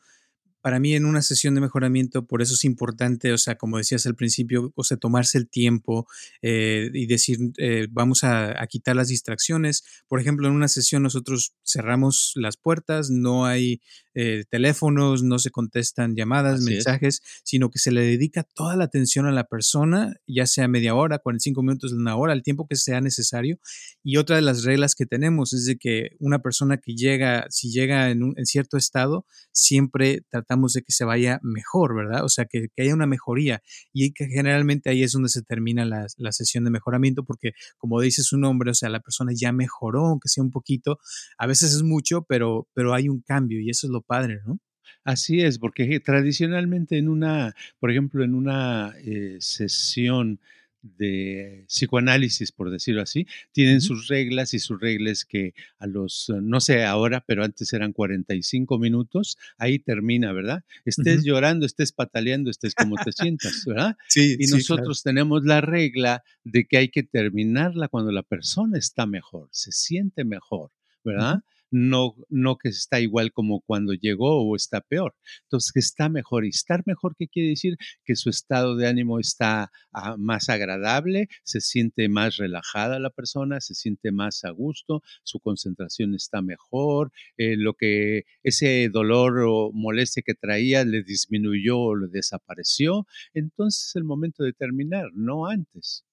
para 0.65 0.81
mí 0.81 0.95
en 0.95 1.05
una 1.05 1.21
sesión 1.21 1.55
de 1.55 1.61
mejoramiento, 1.61 2.27
por 2.27 2.41
eso 2.41 2.55
es 2.55 2.65
importante, 2.65 3.35
o 3.35 3.37
sea, 3.37 3.57
como 3.57 3.77
decías 3.77 4.07
al 4.07 4.15
principio, 4.15 4.73
o 4.75 4.83
sea, 4.83 4.97
tomarse 4.97 5.37
el 5.37 5.47
tiempo 5.47 6.07
eh, 6.41 6.89
y 6.95 7.05
decir, 7.05 7.37
eh, 7.59 7.87
vamos 7.91 8.25
a, 8.25 8.67
quitar 8.67 8.97
las 8.97 9.09
distracciones. 9.09 9.85
Por 10.09 10.21
ejemplo, 10.21 10.49
en 10.49 10.55
una 10.55 10.69
sesión 10.69 11.03
nosotros 11.03 11.53
cerramos 11.67 12.33
las 12.37 12.57
puertas, 12.57 13.11
no 13.11 13.45
hay 13.45 13.83
eh, 14.15 14.45
teléfonos, 14.49 15.23
no 15.23 15.39
se 15.39 15.51
contestan 15.51 16.15
llamadas, 16.15 16.61
mensajes, 16.61 17.21
sino 17.43 17.71
que 17.71 17.79
se 17.79 17.91
le 17.91 18.03
dedica 18.03 18.45
toda 18.45 18.77
la 18.77 18.85
atención 18.85 19.27
a 19.27 19.33
la 19.33 19.45
persona, 19.45 20.15
ya 20.27 20.47
sea 20.47 20.69
media 20.69 20.95
hora, 20.95 21.19
45 21.19 21.63
minutos, 21.63 21.93
una 21.93 22.17
hora, 22.17 22.33
el 22.33 22.43
tiempo 22.43 22.67
que 22.69 22.77
sea 22.77 23.01
necesario. 23.01 23.59
Y 24.03 24.17
otra 24.17 24.37
de 24.37 24.43
las 24.43 24.65
reglas 24.65 24.95
que 24.95 25.07
tenemos 25.07 25.53
es 25.53 25.67
de 25.67 25.77
que 25.77 26.11
una 26.21 26.41
persona 26.41 26.77
que 26.77 26.95
llega, 26.95 27.47
si 27.51 27.71
llega 27.71 28.11
en, 28.11 28.23
un, 28.23 28.35
en 28.37 28.47
cierto 28.47 28.77
estado, 28.77 29.27
siempre 29.53 30.25
tratamos 30.31 30.73
de 30.75 30.83
que 30.83 30.93
se 30.93 31.05
vaya 31.05 31.41
mejor, 31.43 31.97
¿verdad? 31.97 32.25
O 32.25 32.29
sea, 32.29 32.45
que, 32.45 32.69
haya 32.79 32.95
una 32.95 33.07
mejoría 33.07 33.63
y 33.93 34.13
que 34.13 34.27
generalmente 34.27 34.91
ahí 34.91 35.03
es 35.03 35.13
donde 35.13 35.29
se 35.29 35.43
termina 35.43 35.85
la, 35.85 36.07
la, 36.17 36.33
sesión 36.33 36.65
de 36.65 36.71
mejoramiento 36.71 37.25
porque 37.25 37.53
como 37.79 38.01
dice 38.01 38.23
su 38.23 38.37
nombre, 38.37 38.71
o 38.71 38.75
sea, 38.75 38.89
la 38.89 39.01
persona 39.01 39.33
ya 39.35 39.53
mejoró, 39.53 40.07
aunque 40.07 40.29
sea 40.29 40.43
un 40.43 40.51
poquito, 40.51 40.99
a 41.39 41.47
veces 41.47 41.73
es 41.73 41.83
mucho, 41.83 42.23
pero, 42.29 42.69
pero 42.75 42.95
hay 42.95 43.09
un 43.09 43.21
cambio 43.21 43.61
y 43.61 43.71
eso 43.71 43.87
es 43.87 43.91
lo 43.93 44.03
padre, 44.07 44.41
¿no? 44.47 44.59
Así 45.03 45.41
es, 45.41 45.59
porque 45.59 46.01
tradicionalmente 46.01 46.99
en 46.99 47.09
una, 47.09 47.55
por 47.79 47.91
ejemplo, 47.91 48.25
en 48.25 48.35
una 48.35 48.95
eh, 49.05 49.37
sesión 49.41 50.41
de 50.85 51.65
psicoanálisis, 51.67 52.53
por 52.53 52.71
decirlo 52.71 53.01
así, 53.01 53.27
tienen 53.53 53.81
sus 53.81 54.09
reglas 54.09 54.53
y 54.53 54.59
sus 54.59 54.79
reglas 54.81 55.25
que 55.25 55.55
a 55.79 55.87
los, 55.87 56.31
no 56.43 56.61
sé 56.61 56.85
ahora, 56.85 57.25
pero 57.27 57.43
antes 57.43 57.73
eran 57.73 57.93
45 57.93 58.79
minutos, 58.79 59.39
ahí 59.57 59.79
termina, 59.79 60.33
¿verdad? 60.33 60.63
Estés 60.85 61.25
llorando, 61.25 61.65
estés 61.65 61.93
pataleando, 61.93 62.51
estés 62.51 62.75
como 62.75 62.97
te 62.97 63.13
sientas, 63.13 63.65
¿verdad? 63.67 63.97
Sí. 64.09 64.37
Y 64.39 64.47
nosotros 64.49 65.03
tenemos 65.03 65.45
la 65.45 65.61
regla 65.61 66.23
de 66.45 66.67
que 66.67 66.77
hay 66.77 66.89
que 66.89 67.03
terminarla 67.03 67.89
cuando 67.89 68.13
la 68.13 68.23
persona 68.23 68.79
está 68.79 69.07
mejor, 69.07 69.49
se 69.51 69.73
siente 69.73 70.25
mejor, 70.25 70.71
¿verdad? 71.03 71.43
No, 71.75 72.15
no 72.29 72.57
que 72.57 72.69
está 72.69 73.01
igual 73.01 73.33
como 73.33 73.61
cuando 73.61 73.95
llegó 73.95 74.49
o 74.49 74.55
está 74.55 74.81
peor. 74.81 75.17
Entonces, 75.43 75.73
que 75.73 75.81
está 75.81 76.09
mejor. 76.09 76.45
Y 76.45 76.51
estar 76.51 76.85
mejor, 76.87 77.17
¿qué 77.17 77.27
quiere 77.27 77.49
decir? 77.49 77.77
Que 78.05 78.15
su 78.15 78.31
estado 78.31 78.77
de 78.77 78.87
ánimo 78.87 79.19
está 79.19 79.73
ah, 79.93 80.17
más 80.17 80.49
agradable, 80.49 81.29
se 81.43 81.61
siente 81.61 82.09
más 82.09 82.37
relajada 82.37 83.01
la 83.01 83.11
persona, 83.11 83.61
se 83.61 83.75
siente 83.75 84.13
más 84.13 84.45
a 84.45 84.51
gusto, 84.51 85.03
su 85.25 85.41
concentración 85.41 86.15
está 86.15 86.43
mejor, 86.43 87.11
eh, 87.39 87.57
lo 87.57 87.75
que 87.75 88.23
ese 88.45 88.89
dolor 88.89 89.41
o 89.45 89.73
molestia 89.73 90.23
que 90.25 90.35
traía 90.35 90.85
le 90.85 91.03
disminuyó 91.03 91.79
o 91.81 91.97
le 91.97 92.07
desapareció. 92.07 93.05
Entonces, 93.35 93.89
es 93.89 93.97
el 93.97 94.05
momento 94.05 94.45
de 94.45 94.53
terminar, 94.53 95.11
no 95.13 95.47
antes. 95.47 96.05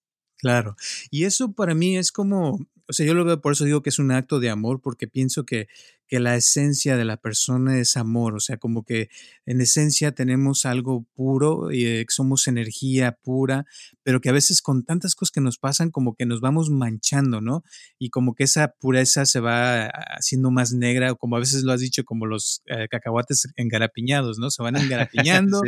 Claro. 0.41 0.75
Y 1.12 1.25
eso 1.25 1.53
para 1.53 1.75
mí 1.75 1.98
es 1.98 2.12
como, 2.12 2.60
o 2.88 2.93
sea, 2.93 3.05
yo 3.05 3.13
lo 3.13 3.24
veo, 3.24 3.39
por 3.39 3.53
eso 3.53 3.63
digo 3.63 3.83
que 3.83 3.89
es 3.89 4.00
un 4.00 4.12
acto 4.12 4.39
de 4.39 4.50
amor, 4.50 4.81
porque 4.81 5.07
pienso 5.07 5.45
que, 5.45 5.67
que 6.07 6.19
la 6.19 6.36
esencia 6.36 6.98
de 6.98 7.05
la 7.05 7.17
persona 7.17 7.79
es 7.79 7.95
amor, 7.95 8.33
o 8.33 8.39
sea, 8.39 8.57
como 8.57 8.83
que 8.83 9.10
en 9.45 9.62
esencia 9.62 10.13
tenemos 10.13 10.65
algo 10.65 11.05
puro 11.13 11.71
y 11.71 11.86
eh, 11.86 12.05
somos 12.10 12.48
energía 12.48 13.19
pura, 13.21 13.65
pero 14.01 14.19
que 14.19 14.29
a 14.29 14.33
veces 14.33 14.63
con 14.63 14.83
tantas 14.83 15.13
cosas 15.13 15.31
que 15.31 15.41
nos 15.41 15.60
pasan 15.60 15.91
como 15.91 16.15
que 16.15 16.25
nos 16.25 16.41
vamos 16.41 16.71
manchando, 16.71 17.39
¿no? 17.39 17.63
Y 18.00 18.10
como 18.10 18.33
que 18.33 18.43
esa 18.43 18.74
pureza 18.79 19.27
se 19.27 19.39
va 19.39 19.86
haciendo 19.86 20.50
más 20.50 20.74
negra, 20.74 21.13
como 21.13 21.36
a 21.36 21.39
veces 21.39 21.62
lo 21.63 21.71
has 21.71 21.81
dicho, 21.81 22.03
como 22.03 22.25
los 22.25 22.63
eh, 22.65 22.88
cacahuates 22.89 23.48
engarapiñados, 23.57 24.39
¿no? 24.39 24.50
Se 24.50 24.63
van 24.63 24.75
engarapiñando 25.45 25.62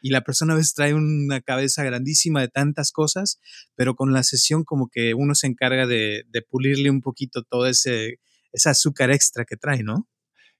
y 0.00 0.10
la 0.10 0.22
persona 0.22 0.54
a 0.54 0.56
veces 0.56 0.74
trae 0.74 0.94
una 0.94 1.40
cabeza 1.40 1.84
grandísima 1.84 2.40
de 2.40 2.48
tantas 2.48 2.92
cosas, 2.92 3.38
pero 3.74 3.94
con 3.94 4.12
la 4.12 4.22
sesión 4.22 4.64
como 4.64 4.88
que 4.88 5.14
uno 5.14 5.34
se 5.34 5.46
encarga 5.46 5.86
de, 5.86 6.24
pulirle 6.48 6.90
un 6.90 7.00
poquito 7.00 7.42
todo 7.42 7.66
ese 7.66 8.18
azúcar 8.64 9.10
extra 9.10 9.44
que 9.44 9.56
trae, 9.56 9.82
¿no? 9.82 10.08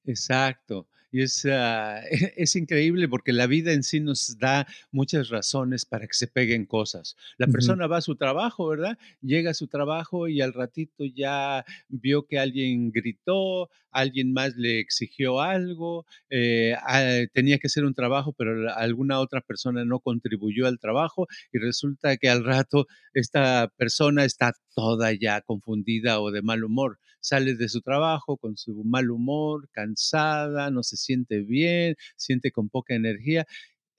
Exacto. 0.05 0.89
Y 1.13 1.23
es, 1.23 1.47
ah, 1.47 2.01
es 2.37 2.57
increíble 2.57 3.09
porque 3.09 3.33
la 3.33 3.47
vida 3.47 3.73
en 3.73 3.83
sí 3.83 4.01
nos 4.01 4.39
da 4.39 4.67
muchas 4.93 5.29
razones 5.29 5.85
para 5.85 6.07
que 6.07 6.15
se 6.15 6.27
peguen 6.27 6.67
cosas. 6.67 7.17
La 7.39 7.47
persona 7.47 7.87
va 7.87 7.99
a 7.99 8.03
su 8.03 8.17
trabajo, 8.17 8.69
¿verdad? 8.69 8.99
Llega 9.21 9.51
a 9.51 9.55
su 9.55 9.67
trabajo 9.67 10.29
y 10.29 10.41
al 10.41 10.53
ratito 10.53 11.05
ya 11.05 11.65
vio 11.89 12.27
que 12.27 12.39
alguien 12.39 12.93
gritó, 12.93 13.71
alguien 13.91 14.33
más 14.33 14.55
le 14.57 14.79
exigió 14.79 15.41
algo, 15.41 16.07
eh, 16.31 16.75
ah, 16.87 17.25
tenía 17.33 17.59
que 17.59 17.67
hacer 17.67 17.85
un 17.85 17.95
trabajo, 17.95 18.33
pero 18.33 18.73
alguna 18.75 19.21
otra 19.21 19.41
persona 19.41 19.85
no 19.85 20.01
contribuyó 20.01 20.67
al 20.67 20.79
trabajo 20.79 21.27
y 21.53 21.59
resulta 21.59 22.17
que 22.17 22.29
al 22.29 22.45
rato 22.45 22.87
esta 23.15 23.73
persona 23.77 24.25
está 24.25 24.53
toda 24.75 25.13
ya 25.13 25.41
confundida 25.41 26.21
o 26.21 26.31
de 26.31 26.43
mal 26.43 26.65
humor. 26.65 26.99
Sale 27.21 27.55
de 27.55 27.69
su 27.69 27.81
trabajo 27.83 28.37
con 28.37 28.57
su 28.57 28.83
mal 28.85 29.11
humor, 29.11 29.69
cansada, 29.73 30.71
no 30.71 30.83
se 30.83 30.97
siente 30.97 31.41
bien, 31.41 31.97
siente 32.17 32.51
con 32.51 32.69
poca 32.69 32.95
energía 32.95 33.47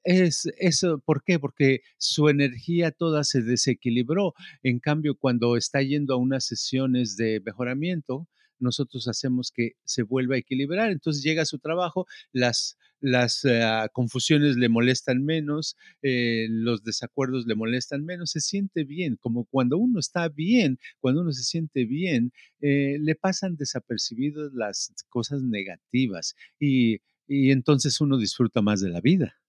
es 0.03 0.47
eso, 0.57 0.99
¿por 0.99 1.23
qué? 1.23 1.39
Porque 1.39 1.81
su 1.97 2.29
energía 2.29 2.91
toda 2.91 3.23
se 3.23 3.41
desequilibró. 3.41 4.33
En 4.63 4.79
cambio, 4.79 5.15
cuando 5.15 5.57
está 5.57 5.81
yendo 5.81 6.13
a 6.13 6.17
unas 6.17 6.45
sesiones 6.45 7.17
de 7.17 7.41
mejoramiento, 7.45 8.27
nosotros 8.59 9.07
hacemos 9.07 9.51
que 9.51 9.73
se 9.83 10.03
vuelva 10.03 10.35
a 10.35 10.39
equilibrar. 10.39 10.91
Entonces 10.91 11.23
llega 11.23 11.43
a 11.43 11.45
su 11.45 11.59
trabajo, 11.59 12.07
las, 12.31 12.77
las 13.01 13.43
ah, 13.45 13.89
confusiones 13.91 14.55
le 14.55 14.69
molestan 14.69 15.25
menos, 15.25 15.75
eh, 16.01 16.47
los 16.49 16.83
desacuerdos 16.83 17.45
le 17.47 17.55
molestan 17.55 18.05
menos, 18.05 18.31
se 18.31 18.39
siente 18.41 18.83
bien, 18.83 19.17
como 19.17 19.45
cuando 19.45 19.77
uno 19.77 19.99
está 19.99 20.29
bien, 20.29 20.79
cuando 20.99 21.21
uno 21.21 21.33
se 21.33 21.43
siente 21.43 21.85
bien, 21.85 22.31
eh, 22.61 22.97
le 22.99 23.15
pasan 23.15 23.57
desapercibidas 23.57 24.53
las 24.53 24.93
cosas 25.09 25.41
negativas 25.41 26.35
y, 26.59 27.01
y 27.27 27.51
entonces 27.51 27.99
uno 28.01 28.17
disfruta 28.17 28.61
más 28.61 28.81
de 28.81 28.89
la 28.89 29.01
vida. 29.01 29.40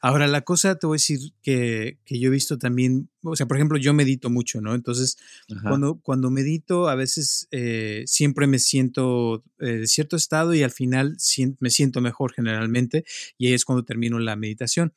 Ahora, 0.00 0.26
la 0.26 0.42
cosa, 0.42 0.76
te 0.76 0.86
voy 0.86 0.94
a 0.94 0.96
decir 0.96 1.32
que, 1.42 1.98
yo 2.06 2.28
he 2.28 2.30
visto 2.30 2.58
también, 2.58 3.10
o 3.22 3.36
sea, 3.36 3.46
por 3.46 3.56
ejemplo, 3.56 3.78
yo 3.78 3.94
medito 3.94 4.30
mucho, 4.30 4.60
¿no? 4.60 4.74
Entonces, 4.74 5.16
cuando, 5.62 6.00
cuando 6.00 6.30
medito, 6.30 6.88
a 6.88 6.94
veces 6.94 7.48
eh, 7.50 8.04
siempre 8.06 8.46
me 8.46 8.58
siento 8.58 9.44
eh, 9.58 9.78
de 9.78 9.86
cierto 9.86 10.16
estado 10.16 10.54
y 10.54 10.62
al 10.62 10.70
final 10.70 11.16
me 11.60 11.70
siento 11.70 12.00
mejor 12.00 12.32
generalmente 12.32 13.04
y 13.38 13.48
ahí 13.48 13.54
es 13.54 13.64
cuando 13.64 13.84
termino 13.84 14.18
la 14.18 14.36
meditación. 14.36 14.92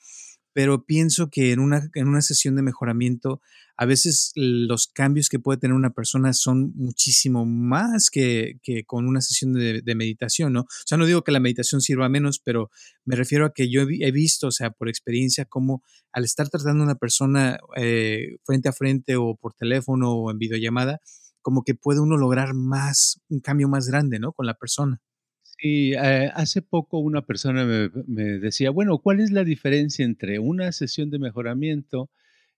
Pero 0.54 0.86
pienso 0.86 1.30
que 1.30 1.52
en 1.52 1.60
una, 1.60 1.90
en 1.96 2.08
una 2.08 2.22
sesión 2.22 2.56
de 2.56 2.62
mejoramiento, 2.62 3.42
a 3.84 3.86
veces 3.86 4.32
los 4.36 4.88
cambios 4.88 5.28
que 5.28 5.40
puede 5.40 5.60
tener 5.60 5.76
una 5.76 5.90
persona 5.90 6.32
son 6.32 6.72
muchísimo 6.76 7.46
más 7.46 8.10
que, 8.10 8.60
que 8.64 8.86
con 8.86 9.06
una 9.06 9.20
sesión 9.20 9.54
de, 9.54 9.96
meditación, 9.96 10.54
¿no? 10.54 10.62
O 10.62 10.86
sea, 10.86 10.98
no 10.98 11.06
digo 11.06 11.24
que 11.24 11.34
la 11.34 11.42
meditación 11.42 11.82
sirva 11.82 12.08
menos, 12.08 12.40
pero 12.40 12.72
me 13.04 13.18
refiero 13.18 13.46
a 13.46 13.54
que 13.54 13.70
yo 13.70 13.82
he, 13.82 14.12
visto, 14.12 14.48
o 14.48 14.52
sea, 14.52 14.72
por 14.72 14.88
experiencia, 14.88 15.44
cómo 15.44 15.84
al 16.14 16.24
estar 16.24 16.48
tratando 16.48 16.84
a 16.84 16.86
una 16.86 16.96
persona 16.96 17.60
eh, 17.76 18.38
frente 18.46 18.70
a 18.70 18.72
frente 18.72 19.18
o 19.18 19.36
por 19.36 19.54
teléfono 19.54 20.14
o 20.14 20.32
en 20.32 20.40
videollamada, 20.40 21.02
como 21.42 21.64
que 21.64 21.76
puede 21.76 22.00
uno 22.00 22.16
lograr 22.16 22.54
más, 22.54 23.20
un 23.28 23.42
cambio 23.42 23.68
más 23.68 23.88
grande, 23.90 24.18
¿no? 24.18 24.32
Con 24.32 24.46
la 24.46 24.54
persona. 24.54 25.02
Sí, 25.42 25.92
eh, 25.92 26.32
hace 26.34 26.62
poco 26.62 27.00
una 27.00 27.22
persona 27.22 27.66
me, 27.66 28.24
decía, 28.40 28.72
bueno, 28.72 29.00
¿cuál 29.00 29.20
es 29.20 29.32
la 29.32 29.44
diferencia 29.44 30.06
entre 30.06 30.40
una 30.40 30.72
sesión 30.72 31.10
de 31.10 31.20
mejoramiento, 31.20 32.10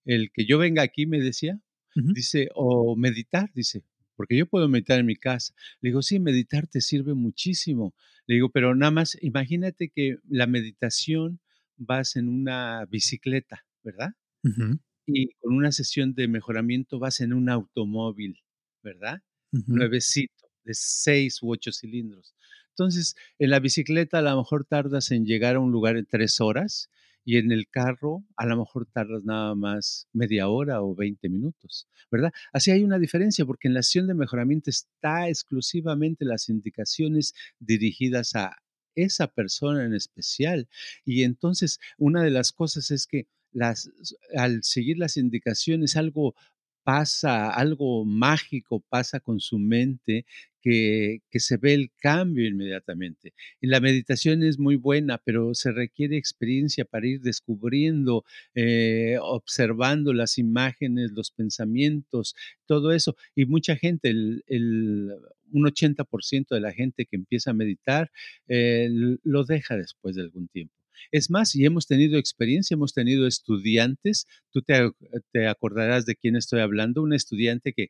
el 0.05 0.31
que 0.31 0.45
yo 0.45 0.57
venga 0.57 0.81
aquí, 0.83 1.05
me 1.05 1.19
decía, 1.19 1.59
dice, 1.95 2.50
o 2.55 2.95
meditar, 2.95 3.51
dice, 3.53 3.83
porque 4.15 4.38
yo 4.38 4.45
puedo 4.47 4.67
meditar 4.69 5.00
en 5.00 5.05
mi 5.05 5.15
casa. 5.15 5.53
Le 5.81 5.89
digo, 5.89 6.01
sí, 6.01 6.19
meditar 6.19 6.67
te 6.67 6.81
sirve 6.81 7.13
muchísimo. 7.13 7.93
Le 8.27 8.35
digo, 8.35 8.50
pero 8.50 8.75
nada 8.75 8.91
más, 8.91 9.17
imagínate 9.21 9.89
que 9.89 10.17
la 10.29 10.47
meditación 10.47 11.39
vas 11.77 12.15
en 12.15 12.29
una 12.29 12.85
bicicleta, 12.85 13.65
¿verdad? 13.83 14.13
Y 15.07 15.33
con 15.41 15.55
una 15.55 15.71
sesión 15.71 16.13
de 16.15 16.27
mejoramiento 16.27 17.00
vas 17.00 17.21
en 17.21 17.33
un 17.33 17.50
automóvil, 17.50 18.41
¿verdad? 18.83 19.21
Nuevecito 19.51 20.50
de 20.63 20.74
seis 20.74 21.41
u 21.43 21.51
ocho 21.51 21.71
cilindros. 21.71 22.35
Entonces, 22.69 23.15
en 23.39 23.50
la 23.51 23.59
bicicleta 23.59 24.19
a 24.19 24.21
lo 24.21 24.38
mejor 24.38 24.65
tardas 24.65 25.12
en 25.12 25.25
llegar 25.25 25.55
a 25.55 25.59
un 25.59 25.71
lugar 25.71 25.97
en 25.97 26.05
tres 26.05 26.41
horas 26.41 26.89
y 27.25 27.38
en 27.38 27.51
el 27.51 27.67
carro 27.67 28.24
a 28.38 28.46
lo 28.46 28.55
mejor 28.55 28.86
tardas 28.86 29.24
nada 29.24 29.55
más 29.55 30.08
media 30.13 30.48
hora 30.48 30.82
o 30.82 30.96
20 30.96 31.27
minutos, 31.27 31.88
¿verdad? 32.12 32.32
Así 32.53 32.72
hay 32.72 32.84
una 32.84 33.00
diferencia 33.00 33.46
porque 33.46 33.67
en 33.67 33.74
la 33.74 33.84
sesión 33.84 34.08
de 34.08 34.13
mejoramiento 34.13 34.70
está 34.70 35.27
exclusivamente 35.27 36.24
las 36.24 36.48
indicaciones 36.50 37.34
dirigidas 37.60 38.36
a 38.36 38.55
esa 38.94 39.27
persona 39.27 39.84
en 39.84 39.94
especial. 39.94 40.70
Y 41.03 41.24
entonces, 41.24 41.79
una 41.98 42.24
de 42.24 42.29
las 42.29 42.51
cosas 42.53 42.91
es 42.91 43.08
que 43.08 43.27
las, 43.51 43.89
al 44.38 44.63
seguir 44.63 44.98
las 45.00 45.17
indicaciones, 45.17 45.96
algo 45.96 46.36
pasa, 46.86 47.50
algo 47.50 48.06
mágico 48.06 48.80
pasa 48.89 49.20
con 49.20 49.39
su 49.39 49.58
mente 49.58 50.25
que, 50.62 51.22
se 51.39 51.58
ve 51.58 51.74
el 51.74 51.92
cambio 51.98 52.48
inmediatamente. 52.48 53.34
Y 53.62 53.68
la 53.68 53.80
meditación 53.80 54.44
es 54.44 54.58
muy 54.60 54.77
buena, 54.77 55.18
pero 55.20 55.54
se 55.54 55.72
requiere 55.72 56.18
experiencia 56.18 56.86
para 56.86 57.08
ir 57.08 57.22
descubriendo, 57.22 58.24
eh, 58.56 59.18
observando 59.22 60.13
las 60.13 60.38
imágenes, 60.38 61.12
los 61.12 61.32
pensamientos, 61.32 62.36
todo 62.65 62.92
eso. 62.94 63.15
Y 63.36 63.46
mucha 63.46 63.75
gente, 63.75 64.10
el, 64.10 64.44
un 65.51 65.65
80% 65.65 66.56
de 66.56 66.62
la 66.62 66.72
gente 66.72 67.06
que 67.06 67.15
empieza 67.15 67.51
a 67.51 67.54
meditar, 67.54 68.12
eh, 68.48 68.89
lo 69.24 69.44
deja 69.44 69.77
después 69.77 70.15
de 70.15 70.24
algún 70.24 70.48
tiempo. 70.48 70.85
Es 71.12 71.30
más, 71.30 71.56
y 71.56 71.66
hemos 71.66 71.88
tenido 71.88 72.18
experiencia, 72.18 72.75
hemos 72.75 72.94
tenido 72.94 73.28
estudiantes, 73.28 74.25
tú 74.52 74.62
te, 74.62 75.48
acordarás 75.48 76.06
de 76.06 76.16
quién 76.16 76.36
estoy 76.36 76.62
hablando, 76.62 77.02
un 77.02 77.14
estudiante 77.14 77.74
que, 77.74 77.90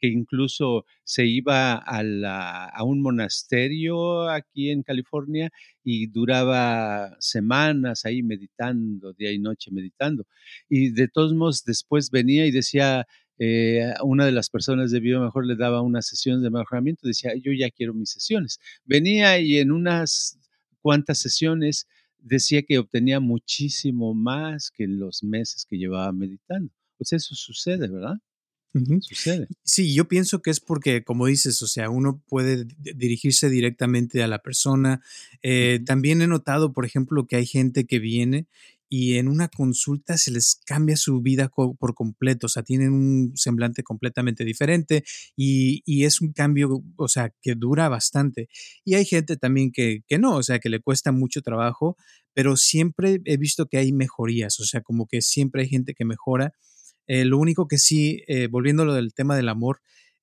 que 0.00 0.08
incluso 0.08 0.86
se 1.04 1.26
iba 1.26 1.74
a, 1.74 2.84
un 2.84 3.02
monasterio 3.02 4.28
aquí 4.28 4.70
en 4.70 4.82
California 4.82 5.50
y 5.84 6.06
duraba 6.06 7.16
semanas 7.20 8.04
ahí 8.04 8.22
meditando, 8.22 9.12
día 9.12 9.30
y 9.30 9.38
noche 9.38 9.70
meditando. 9.70 10.26
Y 10.68 10.90
de 10.90 11.08
todos 11.08 11.34
modos 11.34 11.64
después 11.64 12.10
venía 12.10 12.46
y 12.46 12.50
decía, 12.50 13.06
eh, 13.38 13.92
una 14.02 14.26
de 14.26 14.32
las 14.32 14.50
personas 14.50 14.90
de 14.90 15.00
Viva 15.00 15.20
Mejor 15.20 15.46
le 15.46 15.56
daba 15.56 15.82
unas 15.82 16.06
sesiones 16.06 16.42
de 16.42 16.50
mejoramiento, 16.50 17.06
decía, 17.06 17.32
yo 17.34 17.52
ya 17.52 17.70
quiero 17.70 17.94
mis 17.94 18.10
sesiones. 18.10 18.58
Venía 18.84 19.38
y 19.38 19.58
en 19.58 19.70
unas 19.70 20.38
cuantas 20.80 21.18
sesiones 21.18 21.86
decía 22.22 22.62
que 22.62 22.78
obtenía 22.78 23.20
muchísimo 23.20 24.14
más 24.14 24.70
que 24.70 24.86
los 24.86 25.22
meses 25.22 25.66
que 25.68 25.78
llevaba 25.78 26.12
meditando. 26.12 26.72
Pues 26.98 27.12
eso 27.12 27.34
sucede, 27.34 27.88
¿verdad? 27.88 28.18
Sucede. 29.00 29.48
Sí, 29.64 29.94
yo 29.94 30.06
pienso 30.06 30.42
que 30.42 30.50
es 30.50 30.60
porque, 30.60 31.02
como 31.02 31.26
dices, 31.26 31.60
o 31.62 31.66
sea, 31.66 31.90
uno 31.90 32.22
puede 32.28 32.66
dirigirse 32.78 33.50
directamente 33.50 34.22
a 34.22 34.28
la 34.28 34.38
persona. 34.40 35.02
Eh, 35.42 35.80
también 35.84 36.22
he 36.22 36.28
notado, 36.28 36.72
por 36.72 36.84
ejemplo, 36.84 37.26
que 37.26 37.36
hay 37.36 37.46
gente 37.46 37.84
que 37.84 37.98
viene 37.98 38.46
y 38.92 39.18
en 39.18 39.28
una 39.28 39.46
consulta 39.48 40.18
se 40.18 40.32
les 40.32 40.60
cambia 40.66 40.96
su 40.96 41.22
vida 41.22 41.48
por 41.48 41.94
completo, 41.94 42.46
o 42.46 42.48
sea, 42.48 42.64
tienen 42.64 42.92
un 42.92 43.32
semblante 43.36 43.84
completamente 43.84 44.44
diferente 44.44 45.04
y, 45.36 46.04
es 46.04 46.20
un 46.20 46.32
cambio, 46.32 46.82
o 46.96 47.08
sea, 47.08 47.32
que 47.40 47.54
dura 47.54 47.88
bastante. 47.88 48.48
Y 48.84 48.94
hay 48.94 49.04
gente 49.04 49.36
también 49.36 49.70
que, 49.70 50.00
que 50.08 50.18
no, 50.18 50.34
o 50.34 50.42
sea, 50.42 50.58
que 50.58 50.68
le 50.68 50.80
cuesta 50.80 51.12
mucho 51.12 51.40
trabajo, 51.40 51.96
pero 52.34 52.56
siempre 52.56 53.20
he 53.26 53.36
visto 53.36 53.66
que 53.66 53.78
hay 53.78 53.92
mejorías, 53.92 54.58
o 54.58 54.64
sea, 54.64 54.80
como 54.80 55.06
que 55.06 55.22
siempre 55.22 55.62
hay 55.62 55.68
gente 55.68 55.94
que 55.94 56.04
mejora. 56.04 56.52
Eh, 57.06 57.24
lo 57.24 57.38
único 57.38 57.68
que 57.68 57.78
sí, 57.78 58.24
eh, 58.26 58.48
volviendo 58.48 58.82
a 58.82 58.86
lo 58.86 58.94
del 58.94 59.14
tema 59.14 59.36
del 59.36 59.50
amor, 59.50 59.82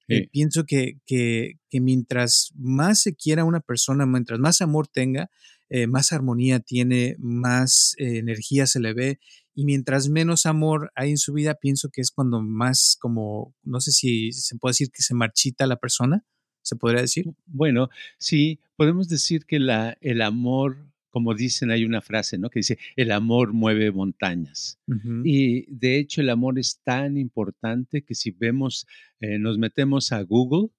eh, 0.10 0.28
pienso 0.30 0.66
que, 0.66 1.00
que, 1.06 1.60
que, 1.70 1.82
mientras 1.82 2.52
más 2.56 3.02
se 3.02 3.16
quiera 3.16 3.44
una 3.44 3.60
persona, 3.60 4.06
mientras 4.06 4.40
más 4.40 4.62
amor 4.62 4.88
tenga, 4.88 5.30
eh, 5.70 5.88
más 5.88 6.12
armonía 6.14 6.60
tiene, 6.60 7.16
más 7.20 7.96
eh, 7.98 8.18
energía 8.18 8.66
se 8.68 8.80
le 8.80 8.94
ve 8.94 9.20
y 9.54 9.66
mientras 9.66 10.10
menos 10.10 10.46
amor 10.46 10.92
hay 10.96 11.10
en 11.10 11.18
su 11.18 11.34
vida, 11.34 11.56
pienso 11.56 11.90
que 11.90 12.02
es 12.02 12.12
cuando 12.12 12.42
más 12.42 12.96
como, 13.00 13.56
no 13.64 13.82
sé 13.82 13.92
si 13.92 14.32
se 14.32 14.56
puede 14.58 14.72
decir 14.72 14.92
que 14.92 15.02
se 15.02 15.16
marchita 15.16 15.66
la 15.66 15.78
persona, 15.78 16.24
se 16.62 16.76
podría 16.76 17.02
decir. 17.02 17.26
Bueno, 17.46 17.90
sí, 18.20 18.60
podemos 18.76 19.08
decir 19.08 19.46
que 19.46 19.60
la, 19.60 19.98
el 20.02 20.22
amor 20.22 20.88
como 21.10 21.34
dicen, 21.34 21.72
hay 21.72 21.84
una 21.84 22.02
frase, 22.02 22.38
¿no? 22.38 22.52
Que 22.52 22.60
dice, 22.60 22.78
el 22.96 23.12
amor 23.12 23.52
mueve 23.52 23.92
montañas. 23.92 24.80
Y 25.24 25.66
de 25.74 25.98
hecho 25.98 26.22
el 26.22 26.30
amor 26.30 26.60
es 26.60 26.82
tan 26.84 27.18
importante 27.18 28.04
que 28.04 28.14
si 28.14 28.30
vemos, 28.30 28.86
eh, 29.20 29.40
nos 29.40 29.58
metemos 29.58 30.12
a 30.12 30.22
Google 30.22 30.70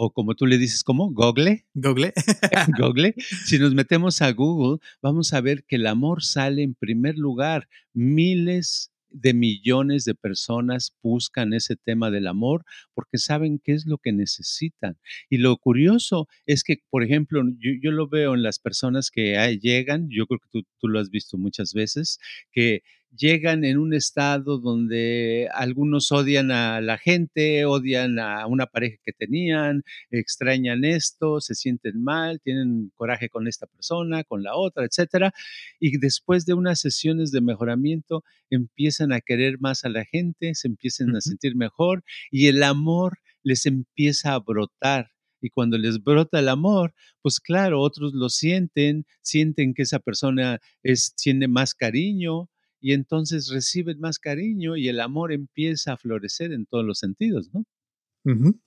o 0.00 0.12
como 0.12 0.36
tú 0.36 0.46
le 0.46 0.58
dices, 0.58 0.84
¿cómo? 0.84 1.10
Google. 1.10 1.66
Google. 1.74 2.12
Google. 2.78 3.14
Si 3.46 3.58
nos 3.58 3.74
metemos 3.74 4.22
a 4.22 4.32
Google, 4.32 4.78
vamos 5.02 5.32
a 5.32 5.40
ver 5.40 5.64
que 5.64 5.76
el 5.76 5.88
amor 5.88 6.22
sale 6.22 6.62
en 6.62 6.74
primer 6.74 7.16
lugar. 7.18 7.68
Miles 7.94 8.92
de 9.10 9.34
millones 9.34 10.04
de 10.04 10.14
personas 10.14 10.92
buscan 11.02 11.52
ese 11.52 11.74
tema 11.74 12.10
del 12.12 12.28
amor 12.28 12.64
porque 12.94 13.18
saben 13.18 13.58
qué 13.58 13.72
es 13.72 13.86
lo 13.86 13.98
que 13.98 14.12
necesitan. 14.12 14.98
Y 15.28 15.38
lo 15.38 15.56
curioso 15.56 16.28
es 16.46 16.62
que, 16.62 16.76
por 16.90 17.02
ejemplo, 17.02 17.42
yo, 17.58 17.90
lo 17.90 18.08
veo 18.08 18.34
en 18.34 18.42
las 18.44 18.60
personas 18.60 19.10
que 19.10 19.58
llegan, 19.60 20.08
yo 20.10 20.26
creo 20.26 20.38
que 20.38 20.48
tú, 20.52 20.62
tú 20.78 20.88
lo 20.88 21.00
has 21.00 21.10
visto 21.10 21.38
muchas 21.38 21.72
veces, 21.72 22.20
que 22.52 22.82
llegan 23.16 23.64
en 23.64 23.78
un 23.78 23.94
estado 23.94 24.58
donde 24.58 25.48
algunos 25.52 26.12
odian 26.12 26.50
a 26.50 26.80
la 26.80 26.98
gente, 26.98 27.64
odian 27.64 28.18
a 28.18 28.46
una 28.46 28.66
pareja 28.66 28.96
que 29.04 29.12
tenían, 29.12 29.82
extrañan 30.10 30.84
esto, 30.84 31.40
se 31.40 31.54
sienten 31.54 32.02
mal, 32.02 32.40
tienen 32.40 32.92
coraje 32.94 33.28
con 33.28 33.48
esta 33.48 33.66
persona, 33.66 34.24
con 34.24 34.42
la 34.42 34.54
otra, 34.54 34.84
etcétera, 34.84 35.32
y 35.80 35.98
después 35.98 36.46
de 36.46 36.54
unas 36.54 36.80
sesiones 36.80 37.32
de 37.32 37.40
mejoramiento 37.40 38.24
empiezan 38.50 39.12
a 39.12 39.20
querer 39.20 39.60
más 39.60 39.84
a 39.84 39.88
la 39.88 40.04
gente, 40.04 40.54
se 40.54 40.68
empiezan 40.68 41.14
a 41.16 41.20
sentir 41.20 41.56
mejor 41.56 42.04
y 42.30 42.46
el 42.46 42.62
amor 42.62 43.18
les 43.42 43.66
empieza 43.66 44.34
a 44.34 44.38
brotar 44.38 45.10
y 45.40 45.50
cuando 45.50 45.78
les 45.78 46.02
brota 46.02 46.40
el 46.40 46.48
amor, 46.48 46.94
pues 47.22 47.40
claro, 47.40 47.80
otros 47.80 48.12
lo 48.12 48.28
sienten, 48.28 49.06
sienten 49.22 49.74
que 49.74 49.82
esa 49.82 50.00
persona 50.00 50.60
es, 50.82 51.14
tiene 51.14 51.48
más 51.48 51.74
cariño, 51.74 52.48
y 52.80 52.92
entonces 52.92 53.48
reciben 53.48 54.00
más 54.00 54.18
cariño 54.18 54.76
y 54.76 54.88
el 54.88 55.00
amor 55.00 55.32
empieza 55.32 55.92
a 55.92 55.96
florecer 55.96 56.52
en 56.52 56.66
todos 56.66 56.84
los 56.84 56.98
sentidos, 56.98 57.50
¿no? 57.52 57.64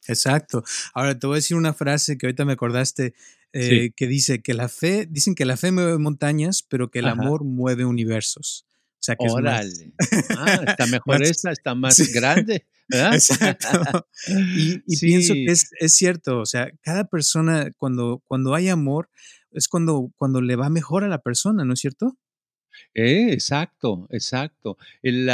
exacto. 0.07 0.63
Ahora 0.93 1.19
te 1.19 1.27
voy 1.27 1.35
a 1.35 1.37
decir 1.37 1.55
una 1.55 1.73
frase 1.73 2.17
que 2.17 2.25
ahorita 2.25 2.45
me 2.45 2.53
acordaste 2.53 3.13
eh, 3.53 3.91
que 3.95 4.07
dice 4.07 4.41
que 4.41 4.53
la 4.53 4.69
fe, 4.69 5.07
dicen 5.09 5.35
que 5.35 5.45
la 5.45 5.57
fe 5.57 5.71
mueve 5.71 5.97
montañas, 5.97 6.65
pero 6.67 6.89
que 6.89 6.99
el 6.99 7.07
amor 7.07 7.43
mueve 7.43 7.85
universos. 7.85 8.65
O 8.93 9.03
sea 9.03 9.15
que 9.15 9.25
Órale. 9.29 9.93
es 9.97 10.29
más, 10.29 10.37
ah, 10.37 10.63
está 10.67 10.85
mejor 10.87 11.23
esta, 11.23 11.51
está 11.51 11.75
más 11.75 11.99
grande. 12.13 12.65
Exacto. 12.89 14.07
Y, 14.27 14.97
pienso 14.99 15.33
que 15.33 15.45
es, 15.45 15.71
es, 15.79 15.95
cierto, 15.95 16.39
o 16.39 16.45
sea, 16.45 16.69
cada 16.81 17.05
persona, 17.05 17.71
cuando, 17.77 18.21
cuando 18.27 18.53
hay 18.53 18.69
amor, 18.69 19.09
es 19.51 19.67
cuando, 19.67 20.11
cuando 20.15 20.41
le 20.41 20.55
va 20.55 20.69
mejor 20.69 21.03
a 21.03 21.07
la 21.07 21.21
persona, 21.21 21.65
¿no 21.65 21.73
es 21.73 21.79
cierto? 21.79 22.17
Eh, 22.93 23.31
exacto, 23.31 24.07
exacto. 24.11 24.77
El, 25.01 25.29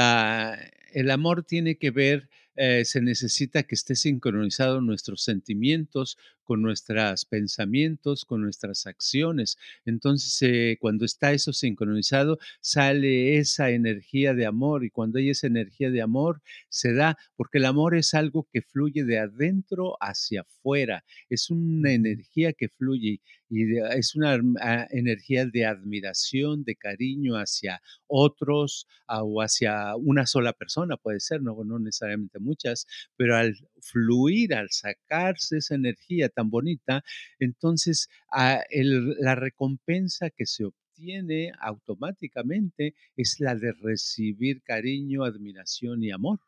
el 0.93 1.11
amor 1.11 1.43
tiene 1.43 1.77
que 1.77 1.91
ver, 1.91 2.29
eh, 2.55 2.85
se 2.85 3.01
necesita 3.01 3.63
que 3.63 3.75
esté 3.75 3.95
sincronizado 3.95 4.81
nuestros 4.81 5.23
sentimientos 5.23 6.17
con 6.47 6.61
nuestros 6.61 7.25
pensamientos, 7.25 8.23
con 8.23 8.41
nuestras 8.41 8.87
acciones. 8.87 9.57
Entonces, 9.85 10.41
eh, 10.41 10.77
cuando 10.79 11.03
está 11.03 11.33
eso 11.33 11.51
sincronizado, 11.51 12.39
sale 12.61 13.37
esa 13.37 13.69
energía 13.69 14.33
de 14.33 14.45
amor 14.45 14.85
y 14.85 14.89
cuando 14.89 15.19
hay 15.19 15.29
esa 15.29 15.47
energía 15.47 15.91
de 15.91 16.01
amor, 16.01 16.41
se 16.69 16.93
da, 16.93 17.17
porque 17.35 17.57
el 17.57 17.65
amor 17.65 17.95
es 17.95 18.13
algo 18.13 18.47
que 18.49 18.61
fluye 18.61 19.03
de 19.03 19.19
adentro 19.19 19.97
hacia 19.99 20.41
afuera, 20.41 21.03
es 21.29 21.49
una 21.49 21.91
energía 21.91 22.53
que 22.53 22.69
fluye 22.69 23.19
y 23.49 23.77
es 23.77 24.15
una 24.15 24.39
ah, 24.61 24.87
energía 24.89 25.45
de 25.45 25.65
admiración, 25.65 26.63
de 26.63 26.75
cariño 26.75 27.35
hacia 27.35 27.81
otros 28.07 28.87
o 29.07 29.41
hacia 29.41 29.95
una 29.95 30.25
sola 30.25 30.53
persona, 30.53 30.97
puede 30.97 31.19
ser, 31.19 31.41
no, 31.41 31.61
no 31.63 31.79
necesariamente 31.79 32.39
muchas, 32.39 32.87
pero 33.15 33.35
al 33.35 33.55
fluir, 33.81 34.53
al 34.53 34.69
sacarse 34.69 35.57
esa 35.57 35.75
energía 35.75 36.29
tan 36.37 36.49
bonita, 36.51 37.03
entonces 37.39 38.09
ah, 38.31 38.61
la 38.71 39.35
recompensa 39.35 40.29
que 40.29 40.45
se 40.45 40.65
obtiene 40.65 41.51
automáticamente 41.59 42.93
es 43.15 43.39
la 43.39 43.55
de 43.55 43.73
recibir 43.73 44.61
cariño, 44.63 45.23
admiración 45.23 46.03
y 46.03 46.11
amor. 46.11 46.39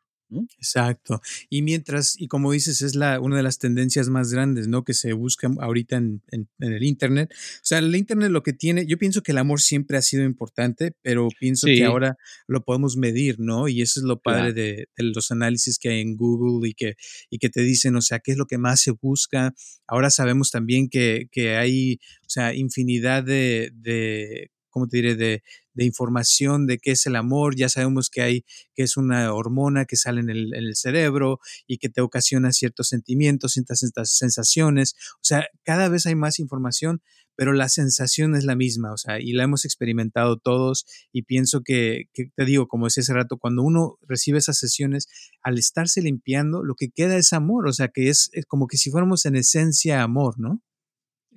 Exacto. 0.58 1.20
Y 1.48 1.62
mientras, 1.62 2.14
y 2.18 2.28
como 2.28 2.52
dices, 2.52 2.82
es 2.82 2.94
la, 2.94 3.20
una 3.20 3.36
de 3.36 3.42
las 3.42 3.58
tendencias 3.58 4.08
más 4.08 4.32
grandes, 4.32 4.68
¿no? 4.68 4.84
Que 4.84 4.94
se 4.94 5.12
busca 5.12 5.50
ahorita 5.58 5.96
en, 5.96 6.22
el 6.58 6.82
Internet. 6.82 7.32
O 7.32 7.60
sea, 7.62 7.78
el 7.78 7.94
Internet 7.94 8.30
lo 8.30 8.42
que 8.42 8.52
tiene, 8.52 8.86
yo 8.86 8.98
pienso 8.98 9.22
que 9.22 9.32
el 9.32 9.38
amor 9.38 9.60
siempre 9.60 9.96
ha 9.96 10.02
sido 10.02 10.24
importante, 10.24 10.92
pero 11.02 11.28
pienso 11.38 11.66
que 11.66 11.84
ahora 11.84 12.16
lo 12.46 12.64
podemos 12.64 12.96
medir, 12.96 13.40
¿no? 13.40 13.68
Y 13.68 13.82
eso 13.82 14.00
es 14.00 14.04
lo 14.04 14.20
padre 14.20 14.52
de, 14.52 14.88
los 14.96 15.30
análisis 15.30 15.78
que 15.78 15.88
hay 15.88 16.00
en 16.00 16.16
Google 16.16 16.68
y 16.68 16.74
que, 16.74 16.94
y 17.30 17.38
que 17.38 17.48
te 17.48 17.62
dicen, 17.62 17.96
o 17.96 18.02
sea, 18.02 18.20
qué 18.20 18.32
es 18.32 18.38
lo 18.38 18.46
que 18.46 18.58
más 18.58 18.80
se 18.80 18.92
busca. 18.92 19.54
Ahora 19.86 20.10
sabemos 20.10 20.50
también 20.50 20.88
que, 20.88 21.28
que 21.32 21.56
hay, 21.56 22.00
o 22.26 22.28
sea, 22.30 22.54
infinidad 22.54 23.24
de, 23.24 23.72
de 23.74 24.50
¿cómo 24.70 24.88
te 24.88 24.98
diré?, 24.98 25.16
de, 25.16 25.42
de, 25.80 25.84
información 25.86 26.66
de 26.66 26.78
qué 26.78 26.92
es 26.92 27.06
el 27.06 27.16
amor. 27.16 27.56
Ya 27.56 27.68
sabemos 27.68 28.10
que 28.10 28.22
hay, 28.22 28.44
que 28.74 28.82
es 28.82 28.96
una 28.96 29.32
hormona 29.32 29.84
que 29.84 29.96
sale 29.96 30.20
en 30.20 30.30
el, 30.30 30.76
cerebro 30.76 31.40
y 31.66 31.78
que 31.78 31.88
te 31.88 32.00
ocasiona 32.00 32.52
ciertos 32.52 32.88
sentimientos, 32.88 33.52
ciertas, 33.52 33.80
sensaciones. 34.04 34.94
O 35.16 35.24
sea, 35.24 35.46
cada 35.64 35.88
vez 35.88 36.06
hay 36.06 36.14
más 36.14 36.38
información, 36.38 37.02
pero 37.36 37.52
la 37.52 37.68
sensación 37.68 38.34
es 38.34 38.44
la 38.44 38.54
misma, 38.54 38.92
o 38.92 38.98
sea, 38.98 39.18
y 39.18 39.32
la 39.32 39.44
hemos 39.44 39.64
experimentado 39.64 40.36
todos 40.36 40.84
y 41.10 41.22
pienso 41.22 41.62
que, 41.62 42.04
que 42.12 42.30
te 42.36 42.44
digo, 42.44 42.68
como 42.68 42.86
decía 42.86 43.00
hace 43.00 43.14
rato, 43.14 43.38
cuando 43.38 43.62
uno 43.62 43.98
recibe 44.06 44.38
esas 44.38 44.58
sesiones, 44.58 45.08
al 45.42 45.58
estarse 45.58 46.02
limpiando, 46.02 46.62
lo 46.62 46.74
que 46.74 46.90
queda 46.90 47.16
es 47.16 47.32
amor, 47.32 47.66
o 47.66 47.72
sea, 47.72 47.88
que 47.88 48.10
es 48.10 48.30
como 48.46 48.66
que 48.66 48.76
si 48.76 48.90
fuéramos 48.90 49.24
en 49.24 49.36
esencia 49.36 50.02
amor, 50.02 50.38
¿no? 50.38 50.62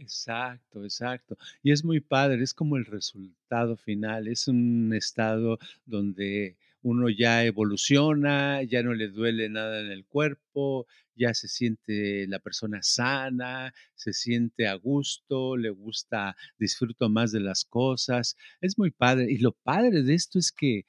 Exacto, 0.03 0.83
exacto. 0.83 1.37
Y 1.61 1.71
es 1.71 1.83
muy 1.85 2.01
padre, 2.01 2.43
es 2.43 2.53
como 2.53 2.75
el 2.75 2.85
resultado 2.85 3.77
final, 3.77 4.27
es 4.27 4.47
un 4.49 4.91
estado 4.93 5.59
donde 5.85 6.57
uno 6.81 7.09
ya 7.09 7.45
evoluciona, 7.45 8.61
ya 8.63 8.83
no 8.83 8.93
le 8.93 9.07
duele 9.07 9.47
nada 9.49 9.79
en 9.79 9.91
el 9.91 10.05
cuerpo, 10.05 10.87
ya 11.15 11.33
se 11.33 11.47
siente 11.47 12.27
la 12.27 12.39
persona 12.39 12.83
sana, 12.83 13.73
se 13.95 14.11
siente 14.11 14.67
a 14.67 14.73
gusto, 14.75 15.55
le 15.55 15.69
gusta, 15.69 16.35
disfruto 16.59 17.07
más 17.09 17.31
de 17.31 17.39
las 17.39 17.63
cosas. 17.63 18.35
Es 18.59 18.77
muy 18.77 18.91
padre. 18.91 19.31
Y 19.31 19.37
lo 19.37 19.53
padre 19.53 20.03
de 20.03 20.15
esto 20.15 20.37
es 20.37 20.51
que 20.51 20.85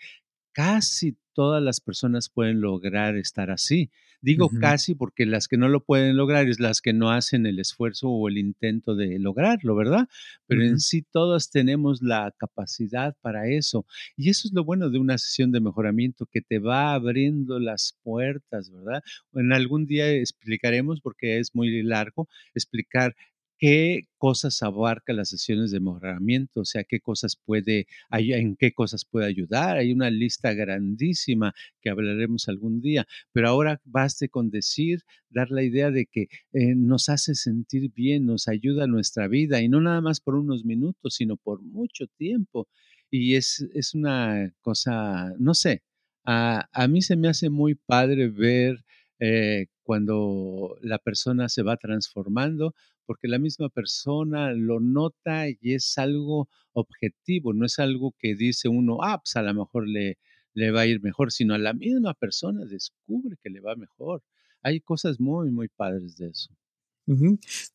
casi 0.53 1.17
todas 1.35 1.63
las 1.63 1.81
personas 1.81 2.29
pueden 2.31 2.61
lograr 2.61 3.17
estar 3.17 3.51
así. 3.51 3.91
Digo 4.25 4.49
casi 4.59 4.95
porque 4.95 5.27
las 5.27 5.49
que 5.49 5.59
no 5.59 5.69
lo 5.69 5.85
pueden 5.85 6.17
lograr 6.17 6.49
es 6.49 6.59
las 6.59 6.81
que 6.81 6.95
no 6.95 7.11
hacen 7.11 7.45
el 7.45 7.59
esfuerzo 7.59 8.09
o 8.09 8.27
el 8.27 8.39
intento 8.39 8.95
de 8.95 9.19
lograrlo, 9.19 9.77
¿verdad? 9.77 10.09
Pero 10.47 10.63
en 10.65 10.81
sí 10.81 11.03
todas 11.03 11.51
tenemos 11.51 12.01
la 12.01 12.35
capacidad 12.39 13.15
para 13.21 13.49
eso. 13.49 13.85
Y 14.17 14.31
eso 14.31 14.49
es 14.49 14.55
lo 14.55 14.65
bueno 14.65 14.89
de 14.89 14.99
una 14.99 15.19
sesión 15.19 15.53
de 15.53 15.61
mejoramiento, 15.61 16.25
que 16.25 16.41
te 16.41 16.59
va 16.59 16.95
abriendo 16.95 17.59
las 17.61 17.99
puertas, 18.03 18.71
¿verdad? 18.71 19.03
En 19.35 19.53
algún 19.53 19.85
día 19.85 20.11
explicaremos, 20.11 21.03
porque 21.03 21.39
es 21.39 21.55
muy 21.55 21.83
largo, 21.83 22.27
explicar 22.55 23.15
qué 23.59 24.03
cosas 24.19 24.63
abarca 24.63 25.13
las 25.13 25.29
sesiones 25.31 25.71
de 25.71 25.81
mejoramiento, 25.81 26.61
o 26.61 26.65
sea, 26.65 26.85
qué 26.85 27.01
cosas 27.01 27.37
puede, 27.45 27.87
en 28.11 28.57
qué 28.57 28.73
cosas 28.73 29.05
puede 29.05 29.27
ayudar. 29.27 29.77
Hay 29.79 29.93
una 29.93 30.11
lista 30.11 30.53
grandísima 30.55 31.55
que 31.81 31.91
hablaremos 31.91 32.49
algún 32.49 32.81
día, 32.81 33.07
pero 33.33 33.49
ahora 33.49 33.81
baste 33.85 34.29
con 34.29 34.51
decir, 34.51 35.03
dar 35.31 35.51
la 35.51 35.63
idea 35.63 35.91
de 35.91 36.07
que 36.07 36.29
eh, 36.53 36.75
nos 36.77 37.09
hace 37.09 37.35
sentir 37.35 37.91
bien, 37.93 38.27
nos 38.27 38.49
ayuda 38.49 38.85
a 38.85 38.87
nuestra 38.89 39.29
vida 39.29 39.61
y 39.63 39.69
no 39.69 39.81
nada 39.81 40.01
más 40.01 40.21
por 40.21 40.35
unos 40.37 40.65
minutos, 40.65 41.15
sino 41.15 41.37
por 41.37 41.63
mucho 41.63 42.07
tiempo. 42.19 42.69
Y 43.11 43.37
es, 43.37 43.67
es 43.75 43.95
una 43.95 44.53
cosa, 44.61 45.33
no 45.39 45.55
sé, 45.55 45.83
a, 46.25 46.69
a 46.73 46.89
mí 46.89 47.03
se 47.03 47.17
me 47.17 47.29
hace 47.29 47.51
muy 47.51 47.75
padre 47.75 48.29
ver 48.29 48.85
eh, 49.21 49.67
cuando 49.85 50.77
la 50.81 50.99
persona 50.99 51.49
se 51.49 51.63
va 51.63 51.77
transformando, 51.77 52.75
porque 53.07 53.29
la 53.29 53.39
misma 53.39 53.69
persona 53.69 54.53
lo 54.53 54.81
nota 54.81 55.49
y 55.49 55.75
es 55.75 55.97
algo 55.99 56.49
objetivo, 56.73 57.53
no 57.53 57.67
es 57.67 57.79
algo 57.79 58.15
que 58.19 58.35
dice 58.35 58.69
uno, 58.69 58.99
ah, 59.03 59.19
pues 59.19 59.37
a 59.37 59.43
lo 59.43 59.55
mejor 59.55 59.87
le, 59.87 60.19
le 60.55 60.71
va 60.71 60.83
a 60.83 60.87
ir 60.87 61.03
mejor, 61.03 61.31
sino 61.31 61.55
a 61.55 61.59
la 61.59 61.75
misma 61.75 62.15
persona 62.15 62.65
descubre 62.65 63.37
que 63.43 63.51
le 63.51 63.61
va 63.61 63.77
mejor. 63.77 64.23
Hay 64.63 64.81
cosas 64.81 65.21
muy, 65.21 65.51
muy 65.51 65.69
padres 65.69 66.17
de 66.17 66.29
eso. 66.29 66.51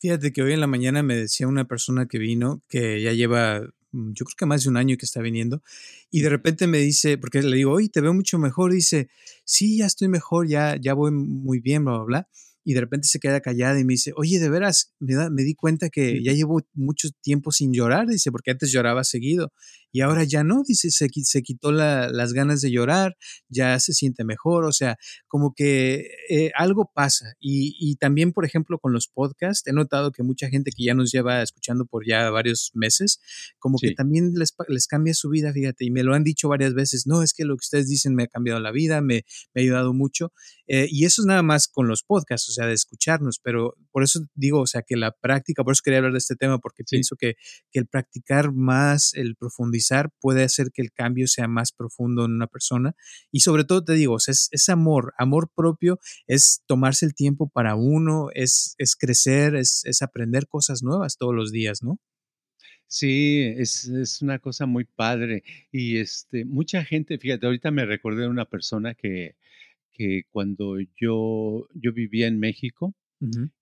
Fíjate 0.02 0.34
que 0.34 0.41
hoy 0.41 0.54
en 0.54 0.60
la 0.60 0.67
mañana 0.67 1.04
me 1.04 1.15
decía 1.15 1.48
una 1.48 1.65
persona 1.65 2.08
que 2.08 2.17
vino, 2.17 2.63
que 2.67 3.02
ya 3.02 3.13
lleva 3.13 3.69
yo 3.91 4.25
creo 4.25 4.36
que 4.38 4.45
más 4.45 4.63
de 4.63 4.69
un 4.69 4.78
año 4.78 4.97
que 4.97 5.06
está 5.06 5.21
viniendo, 5.21 5.62
y 6.12 6.21
de 6.21 6.30
repente 6.30 6.67
me 6.67 6.80
dice, 6.80 7.17
porque 7.17 7.41
le 7.41 7.56
digo, 7.56 7.71
oye, 7.71 7.89
te 7.89 8.02
veo 8.02 8.13
mucho 8.13 8.39
mejor, 8.39 8.73
dice, 8.73 9.10
sí, 9.45 9.78
ya 9.78 9.86
estoy 9.86 10.08
mejor, 10.08 10.47
ya, 10.47 10.75
ya 10.80 10.93
voy 10.93 11.12
muy 11.12 11.60
bien, 11.60 11.86
bla, 11.86 11.97
bla, 11.97 12.04
bla 12.06 12.30
y 12.63 12.73
de 12.73 12.82
repente 12.82 13.08
se 13.08 13.19
queda 13.19 13.41
callada 13.41 13.80
y 13.80 13.84
me 13.84 13.93
dice, 13.93 14.12
oye, 14.15 14.38
de 14.38 14.47
veras, 14.47 14.93
me, 14.99 15.30
me 15.32 15.43
di 15.43 15.56
cuenta 15.56 15.89
que 15.89 16.21
ya 16.23 16.34
llevo 16.34 16.62
mucho 16.73 17.10
tiempo 17.21 17.52
sin 17.52 17.73
llorar, 17.73 18.06
dice, 18.08 18.32
porque 18.32 18.52
antes 18.52 18.71
lloraba 18.71 19.04
seguido 19.04 19.52
y 19.91 20.02
ahora 20.02 20.23
ya 20.23 20.43
no, 20.43 20.63
dice, 20.67 20.91
se, 20.91 21.10
se 21.23 21.41
quitó 21.41 21.71
las 21.71 22.34
ganas 22.34 22.62
de 22.62 22.71
llorar, 22.71 23.17
ya 23.47 23.80
se 23.80 23.93
siente 23.93 24.23
mejor, 24.23 24.65
o 24.65 24.71
sea, 24.71 24.97
como 25.28 25.54
que 25.56 26.08
eh, 26.30 26.52
algo 26.56 26.91
pasa. 26.93 27.34
Y, 27.39 27.75
y, 27.80 27.95
también, 27.95 28.34
por 28.34 28.45
ejemplo, 28.45 28.80
con 28.80 28.93
los 28.93 29.08
podcasts, 29.08 29.67
he 29.67 29.73
notado 29.73 30.12
que 30.12 30.23
mucha 30.23 30.49
gente 30.49 30.71
que 30.75 30.84
ya 30.84 30.93
nos 30.93 31.12
lleva 31.12 31.41
escuchando 31.41 31.86
por 31.86 32.06
ya 32.08 32.30
varios 32.30 32.71
meses, 32.73 33.19
como 33.58 33.78
que 33.80 33.93
también 33.93 34.34
les, 34.36 34.54
les 34.67 34.88
cambia 34.88 35.13
su 35.13 35.30
vida, 35.30 35.52
fíjate, 35.54 35.86
y 35.86 35.91
me 35.91 36.04
lo 36.04 36.13
han 36.13 36.23
dicho 36.23 36.49
varias 36.49 36.73
veces, 36.73 37.08
no, 37.08 37.23
es 37.23 37.34
que 37.34 37.45
lo 37.45 37.56
que 37.56 37.63
ustedes 37.63 37.88
dicen 37.88 38.15
me 38.15 38.23
ha 38.23 38.28
cambiado 38.28 38.60
la 38.60 38.71
vida, 38.71 39.02
me, 39.02 39.25
me 39.54 39.62
ha 39.62 39.63
ayudado 39.63 39.93
mucho. 39.93 40.32
Eh, 40.67 40.88
y 40.89 41.06
eso 41.06 41.23
es 41.23 41.25
nada 41.25 41.41
más 41.41 41.67
con 41.67 41.88
los 41.88 42.04
podcasts, 42.04 42.47
o 42.49 42.52
sea, 42.52 42.67
de 42.67 42.73
escucharnos, 42.73 43.39
pero 43.41 43.75
por 43.91 44.04
eso 44.04 44.19
digo, 44.36 44.62
o 44.62 44.67
sea, 44.67 44.84
que 44.84 44.95
la 44.95 45.12
práctica, 45.12 45.63
por 45.63 45.73
eso 45.73 45.82
quería 45.84 45.97
hablar 45.97 46.12
de 46.12 46.19
este 46.19 46.36
tema, 46.36 46.60
porque 46.60 46.84
pienso 46.84 47.15
que, 47.15 47.34
que, 47.71 47.80
el 47.80 47.88
practicar 47.88 48.52
más, 48.52 49.13
el 49.15 49.36
profundizar, 49.36 49.79
puede 50.20 50.44
hacer 50.44 50.72
que 50.74 50.82
el 50.82 50.92
cambio 50.92 51.28
sea 51.28 51.48
más 51.48 51.72
profundo 51.72 52.26
en 52.26 52.32
una 52.32 52.48
persona. 52.48 52.96
Y 53.32 53.42
sobre 53.42 53.63
todo, 53.63 53.84
te 53.84 53.94
digo, 53.94 54.20
sea, 54.20 54.34
es, 54.34 54.70
amor, 54.70 55.13
amor 55.18 55.52
propio, 55.56 56.00
es 56.28 56.62
tomarse 56.68 57.06
el 57.06 57.13
tiempo 57.13 57.50
para 57.50 57.76
uno, 57.76 58.30
es, 58.34 58.76
es 58.78 58.96
crecer, 58.96 59.56
es, 59.56 59.84
es 59.86 60.02
aprender 60.02 60.48
cosas 60.48 60.84
nuevas 60.84 61.18
todos 61.18 61.36
los 61.36 61.52
días, 61.52 61.84
¿no? 61.84 62.00
Sí, 62.88 63.42
es, 63.58 63.86
es, 63.86 64.22
una 64.22 64.39
cosa 64.39 64.65
muy 64.65 64.84
padre. 64.86 65.44
Y 65.72 65.98
este, 65.98 66.46
mucha 66.46 66.84
gente, 66.84 67.20
fíjate, 67.20 67.46
ahorita 67.46 67.72
me 67.72 67.86
recordé 67.86 68.24
de 68.24 68.30
una 68.30 68.46
persona 68.46 68.96
que, 68.96 69.36
que 69.92 70.24
cuando 70.32 70.78
yo, 71.00 71.68
yo 71.74 71.94
vivía 71.94 72.28
en 72.28 72.39
México 72.39 72.96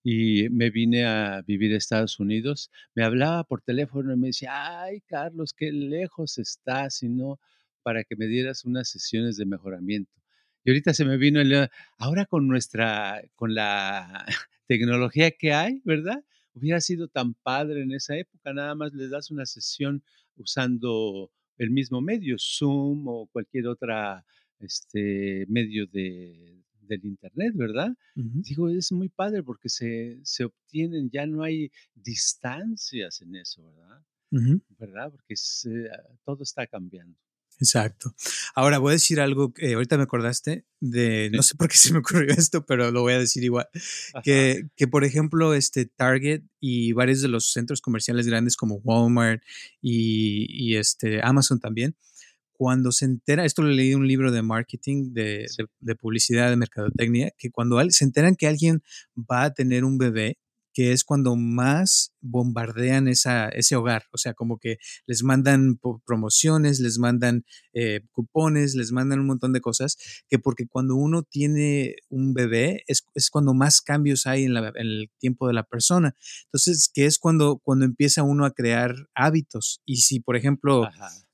y 0.04 0.48
me 0.50 0.70
vine 0.70 1.04
a 1.04 1.42
vivir 1.42 1.74
a 1.74 1.76
Estados 1.76 2.20
Unidos, 2.20 2.70
me 2.94 3.04
hablaba 3.04 3.44
por 3.44 3.60
teléfono 3.62 4.12
y 4.12 4.16
me 4.16 4.28
decía, 4.28 4.82
ay, 4.82 5.00
Carlos, 5.02 5.52
qué 5.52 5.72
lejos 5.72 6.38
estás, 6.38 7.02
y 7.02 7.08
no 7.08 7.40
para 7.82 8.04
que 8.04 8.16
me 8.16 8.26
dieras 8.26 8.64
unas 8.64 8.88
sesiones 8.88 9.36
de 9.36 9.46
mejoramiento. 9.46 10.12
Y 10.64 10.70
ahorita 10.70 10.94
se 10.94 11.04
me 11.04 11.16
vino 11.16 11.40
el, 11.40 11.68
ahora 11.96 12.26
con 12.26 12.46
nuestra, 12.46 13.22
con 13.34 13.54
la 13.54 14.26
tecnología 14.68 15.30
que 15.32 15.52
hay, 15.52 15.80
¿verdad? 15.84 16.24
Hubiera 16.54 16.80
sido 16.80 17.08
tan 17.08 17.34
padre 17.34 17.82
en 17.82 17.92
esa 17.92 18.16
época, 18.16 18.52
nada 18.52 18.74
más 18.74 18.92
les 18.92 19.10
das 19.10 19.30
una 19.30 19.46
sesión 19.46 20.02
usando 20.36 21.32
el 21.56 21.70
mismo 21.70 22.00
medio, 22.00 22.36
Zoom 22.38 23.08
o 23.08 23.26
cualquier 23.28 23.66
otra 23.68 24.24
este 24.60 25.46
medio 25.48 25.86
de, 25.86 26.62
del 26.88 27.04
Internet, 27.04 27.52
¿verdad? 27.54 27.94
Digo, 28.14 28.68
es 28.68 28.90
muy 28.92 29.08
padre 29.08 29.42
porque 29.42 29.68
se, 29.68 30.18
se, 30.22 30.44
obtienen, 30.44 31.10
ya 31.10 31.26
no 31.26 31.42
hay 31.42 31.70
distancias 31.94 33.20
en 33.22 33.36
eso, 33.36 33.62
¿verdad? 33.64 34.02
¿Verdad? 34.78 35.10
Porque 35.10 35.34
todo 36.24 36.42
está 36.42 36.66
cambiando. 36.66 37.16
Exacto. 37.60 38.14
Ahora 38.54 38.78
voy 38.78 38.90
a 38.90 38.92
decir 38.92 39.20
algo 39.20 39.52
que 39.52 39.74
ahorita 39.74 39.96
me 39.96 40.04
acordaste 40.04 40.64
de, 40.80 41.28
no 41.32 41.42
sé 41.42 41.56
por 41.56 41.68
qué 41.68 41.76
se 41.76 41.92
me 41.92 41.98
ocurrió 41.98 42.28
esto, 42.38 42.64
pero 42.64 42.90
lo 42.92 43.02
voy 43.02 43.14
a 43.14 43.18
decir 43.18 43.42
igual. 43.42 43.68
Que, 44.22 44.68
que, 44.76 44.86
por 44.86 45.04
ejemplo, 45.04 45.54
este 45.54 45.86
Target 45.86 46.42
y 46.60 46.92
varios 46.92 47.20
de 47.20 47.28
los 47.28 47.52
centros 47.52 47.80
comerciales 47.80 48.26
grandes 48.26 48.56
como 48.56 48.76
Walmart 48.76 49.42
y, 49.80 50.46
y 50.48 50.76
este 50.76 51.20
Amazon 51.22 51.58
también, 51.58 51.96
cuando 52.58 52.90
se 52.90 53.04
entera, 53.04 53.44
esto 53.44 53.62
lo 53.62 53.68
leí 53.68 53.92
en 53.92 54.00
un 54.00 54.08
libro 54.08 54.32
de 54.32 54.42
marketing, 54.42 55.12
de, 55.12 55.46
de, 55.78 55.94
publicidad, 55.94 56.50
de 56.50 56.56
mercadotecnia, 56.56 57.30
que 57.38 57.52
cuando 57.52 57.80
se 57.88 58.04
enteran 58.04 58.34
que 58.34 58.48
alguien 58.48 58.82
va 59.16 59.44
a 59.44 59.54
tener 59.54 59.84
un 59.84 59.96
bebé, 59.96 60.38
que 60.74 60.92
es 60.92 61.04
cuando 61.04 61.36
más 61.36 62.12
bombardean 62.20 63.06
esa, 63.06 63.48
ese 63.48 63.76
hogar. 63.76 64.04
O 64.12 64.18
sea, 64.18 64.34
como 64.34 64.58
que 64.58 64.78
les 65.06 65.22
mandan 65.22 65.78
promociones, 66.04 66.80
les 66.80 66.98
mandan 66.98 67.44
eh, 67.72 68.00
cupones, 68.10 68.74
les 68.74 68.90
mandan 68.90 69.20
un 69.20 69.26
montón 69.26 69.52
de 69.52 69.60
cosas, 69.60 69.96
que 70.28 70.38
porque 70.38 70.66
cuando 70.66 70.96
uno 70.96 71.22
tiene 71.22 71.94
un 72.08 72.34
bebé 72.34 72.82
es, 72.88 73.04
es 73.14 73.30
cuando 73.30 73.54
más 73.54 73.80
cambios 73.80 74.26
hay 74.26 74.44
en, 74.44 74.54
la, 74.54 74.68
en, 74.68 74.86
el 74.86 75.10
tiempo 75.18 75.46
de 75.46 75.54
la 75.54 75.62
persona. 75.62 76.16
Entonces, 76.46 76.90
que 76.92 77.06
es 77.06 77.18
cuando, 77.18 77.58
cuando 77.58 77.84
empieza 77.84 78.24
uno 78.24 78.44
a 78.44 78.52
crear 78.52 78.94
hábitos. 79.14 79.80
Y 79.84 79.98
si, 79.98 80.18
por 80.18 80.36
ejemplo, 80.36 80.88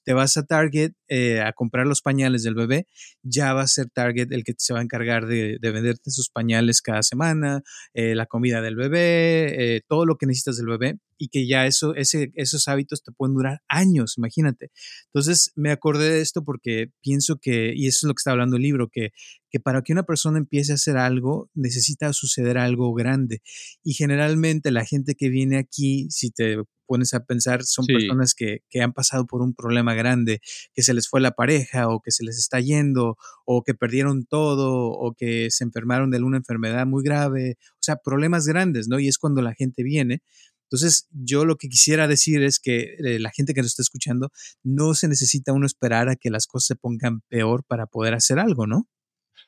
te 0.05 0.13
vas 0.13 0.37
a 0.37 0.45
Target 0.45 0.93
eh, 1.09 1.41
a 1.41 1.53
comprar 1.53 1.87
los 1.87 2.03
pañales 2.03 2.43
del 2.43 2.55
bebé, 2.55 2.87
ya 3.23 3.55
va 3.55 3.63
a 3.63 3.67
ser 3.67 3.89
Target 3.91 4.33
el 4.33 4.45
que 4.45 4.55
se 4.57 4.73
va 4.73 4.81
a 4.81 4.83
encargar 4.83 5.27
de, 5.27 5.59
venderte 5.61 6.11
sus 6.11 6.29
pañales 6.31 6.83
cada 6.83 7.03
semana, 7.03 7.63
eh, 7.95 8.15
la 8.15 8.27
comida 8.27 8.61
del 8.61 8.77
bebé, 8.77 9.77
eh, 9.77 9.83
todo 9.89 10.07
lo 10.07 10.17
que 10.17 10.27
necesitas 10.27 10.57
del 10.59 10.67
bebé 10.67 10.99
y 11.19 11.29
que 11.29 11.47
ya 11.47 11.67
eso, 11.67 11.95
ese, 11.95 12.33
esos 12.35 12.69
hábitos 12.69 13.03
te 13.03 13.13
pueden 13.13 13.35
durar 13.35 13.63
años, 13.69 14.15
imagínate. 14.19 14.71
Entonces 15.07 15.53
me 15.55 15.71
acordé 15.71 16.11
de 16.11 16.21
esto 16.21 16.45
porque 16.45 16.93
pienso 17.01 17.39
que, 17.41 17.73
y 17.75 17.87
eso 17.87 17.99
es 17.99 18.09
lo 18.09 18.15
que 18.15 18.21
está 18.21 18.33
hablando 18.33 18.57
el 18.57 18.63
libro, 18.63 18.89
que, 18.89 19.11
que 19.51 19.61
para 19.61 19.83
que 19.83 19.93
una 19.93 20.03
persona 20.03 20.39
empiece 20.39 20.73
a 20.73 20.75
hacer 20.77 20.97
algo 20.97 21.51
necesita 21.55 22.13
suceder 22.13 22.59
algo 22.59 22.93
grande. 22.93 23.41
Y 23.83 23.95
generalmente 23.95 24.71
la 24.71 24.85
gente 24.85 25.15
que 25.15 25.29
viene 25.29 25.59
aquí, 25.59 26.09
si 26.11 26.31
te 26.31 26.57
pones 26.87 27.15
a 27.15 27.25
pensar, 27.25 27.65
son 27.65 27.87
personas 27.87 28.35
que, 28.35 28.63
que, 28.69 28.83
han 28.83 28.93
pasado 28.93 29.27
por 29.27 29.43
un 29.43 29.55
problema 29.55 29.95
grande, 29.95 30.41
que 30.75 30.83
se 30.83 30.95
les 30.95 31.09
fue 31.09 31.21
la 31.21 31.33
pareja 31.33 31.89
o 31.89 32.01
que 32.01 32.11
se 32.11 32.25
les 32.25 32.39
está 32.39 32.61
yendo 32.61 33.17
o 33.45 33.63
que 33.63 33.75
perdieron 33.75 34.27
todo 34.27 34.91
o 34.91 35.15
que 35.15 35.51
se 35.51 35.65
enfermaron 35.65 36.11
de 36.11 36.19
alguna 36.19 36.37
enfermedad 36.37 36.87
muy 36.87 37.03
grave, 37.03 37.57
o 37.61 37.83
sea, 37.83 37.97
problemas 37.97 38.47
grandes, 38.47 38.89
¿no? 38.89 38.99
Y 38.99 39.09
es 39.09 39.19
cuando 39.19 39.43
la 39.43 39.55
gente 39.55 39.83
viene 39.83 40.23
entonces, 40.65 41.09
yo 41.13 41.45
lo 41.45 41.57
que 41.57 41.69
quisiera 41.69 42.09
decir 42.09 42.43
es 42.43 42.59
que 42.59 42.97
eh, 42.99 43.19
la 43.19 43.31
gente 43.31 43.55
que 43.55 43.61
nos 43.61 43.69
está 43.69 43.83
escuchando, 43.83 44.31
no 44.63 44.95
se 44.95 45.09
necesita 45.09 45.53
uno 45.53 45.67
esperar 45.67 46.09
a 46.09 46.17
que 46.17 46.31
las 46.31 46.47
cosas 46.47 46.67
se 46.67 46.77
pongan 46.77 47.21
peor 47.29 47.65
para 47.65 47.87
poder 47.87 48.15
hacer 48.15 48.39
algo, 48.39 48.67
¿no? 48.67 48.89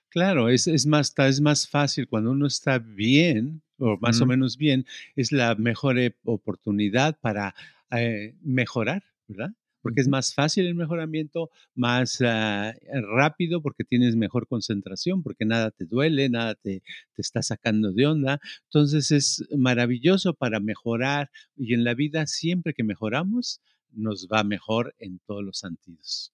Claro, 0.09 0.49
es, 0.49 0.67
es, 0.67 0.87
más, 0.87 1.13
es 1.17 1.41
más 1.41 1.69
fácil 1.69 2.09
cuando 2.09 2.31
uno 2.31 2.47
está 2.47 2.79
bien, 2.79 3.63
o 3.79 3.99
más 4.01 4.21
o 4.21 4.27
menos 4.27 4.57
bien, 4.57 4.87
es 5.15 5.33
la 5.33 5.55
mejor 5.57 5.99
e, 5.99 6.17
oportunidad 6.25 7.19
para 7.21 7.55
eh, 7.91 8.35
mejorar, 8.43 9.03
¿verdad? 9.29 9.51
Porque 9.87 10.01
es 10.01 10.09
más 10.09 10.35
fácil 10.35 10.67
el 10.67 10.75
mejoramiento, 10.75 11.49
más 11.77 12.21
ah, 12.21 12.75
rápido 13.15 13.63
porque 13.63 13.85
tienes 13.85 14.17
mejor 14.17 14.49
concentración, 14.49 15.23
porque 15.23 15.45
nada 15.45 15.71
te 15.71 15.85
duele, 15.85 16.29
nada 16.29 16.57
te, 16.57 16.83
te 17.15 17.23
está 17.23 17.41
sacando 17.41 17.93
de 17.93 18.05
onda. 18.05 18.41
Entonces 18.65 19.13
es 19.13 19.45
maravilloso 19.57 20.35
para 20.35 20.59
mejorar 20.59 21.31
y 21.57 21.73
en 21.73 21.85
la 21.85 21.95
vida 21.95 22.27
siempre 22.27 22.75
que 22.75 22.83
mejoramos 22.83 23.61
nos 23.93 24.27
va 24.27 24.43
mejor 24.43 24.93
en 24.99 25.21
todos 25.25 25.45
los 25.45 25.59
sentidos. 25.59 26.33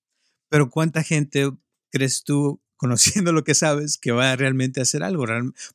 Pero 0.49 0.71
¿cuánta 0.71 1.03
gente 1.03 1.51
crees 1.91 2.23
tú 2.25 2.59
conociendo 2.83 3.33
lo 3.33 3.45
que 3.45 3.55
sabes, 3.55 3.97
que 3.97 4.11
va 4.11 4.33
a 4.33 4.37
realmente 4.37 4.81
hacer 4.81 5.05
algo. 5.05 5.25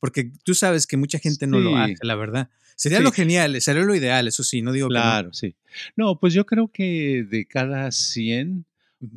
Porque 0.02 0.30
tú 0.44 0.54
sabes 0.54 0.86
que 0.86 0.98
mucha 0.98 1.20
gente 1.20 1.48
no 1.48 1.58
lo 1.58 1.78
hace, 1.78 1.96
la 2.02 2.16
verdad. 2.16 2.50
Sería 2.76 3.00
lo 3.00 3.14
genial, 3.14 3.62
sería 3.62 3.84
lo 3.84 3.96
ideal, 3.96 4.28
eso 4.28 4.44
sí, 4.44 4.62
no 4.62 4.74
digo 4.74 4.90
claro, 4.90 5.34
sí. 5.34 5.56
No, 5.96 6.20
pues 6.20 6.34
yo 6.34 6.46
creo 6.46 6.68
que 6.68 7.26
de 7.28 7.46
cada 7.46 7.94
100, 7.94 8.66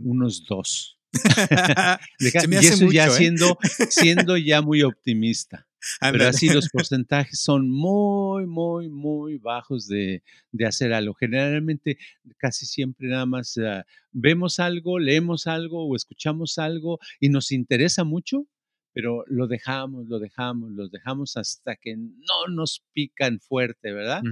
unos 0.05 0.47
dos. 0.47 0.99
y 2.21 2.55
eso 2.55 2.93
ya 2.93 3.09
¿eh? 3.09 3.11
siendo, 3.11 3.59
siendo 3.91 4.37
ya 4.37 4.63
muy 4.63 4.85
optimista. 4.85 5.67
Pero 6.01 6.27
así 6.27 6.49
los 6.49 6.69
porcentajes 6.73 7.41
son 7.41 7.71
muy, 7.71 8.47
muy, 8.47 8.89
muy 8.89 9.39
bajos 9.39 9.87
de, 9.87 10.23
de 10.53 10.67
hacer 10.67 10.93
algo. 10.93 11.15
Generalmente, 11.15 11.99
casi 12.39 12.67
siempre 12.67 13.09
nada 13.09 13.27
más 13.27 13.59
ah, 13.59 13.85
vemos 14.13 14.61
algo, 14.61 14.99
leemos 14.99 15.47
algo 15.47 15.87
o 15.87 15.97
escuchamos 15.97 16.59
algo 16.59 16.99
y 17.19 17.29
nos 17.29 17.53
interesa 17.53 18.05
mucho, 18.05 18.47
pero 18.93 19.25
lo 19.27 19.47
dejamos, 19.47 20.09
lo 20.09 20.19
dejamos, 20.19 20.73
lo 20.73 20.89
dejamos 20.89 21.37
hasta 21.37 21.77
que 21.77 21.97
no 21.97 22.49
nos 22.51 22.85
pican 22.93 23.41
fuerte, 23.41 23.93
¿verdad? 23.93 24.23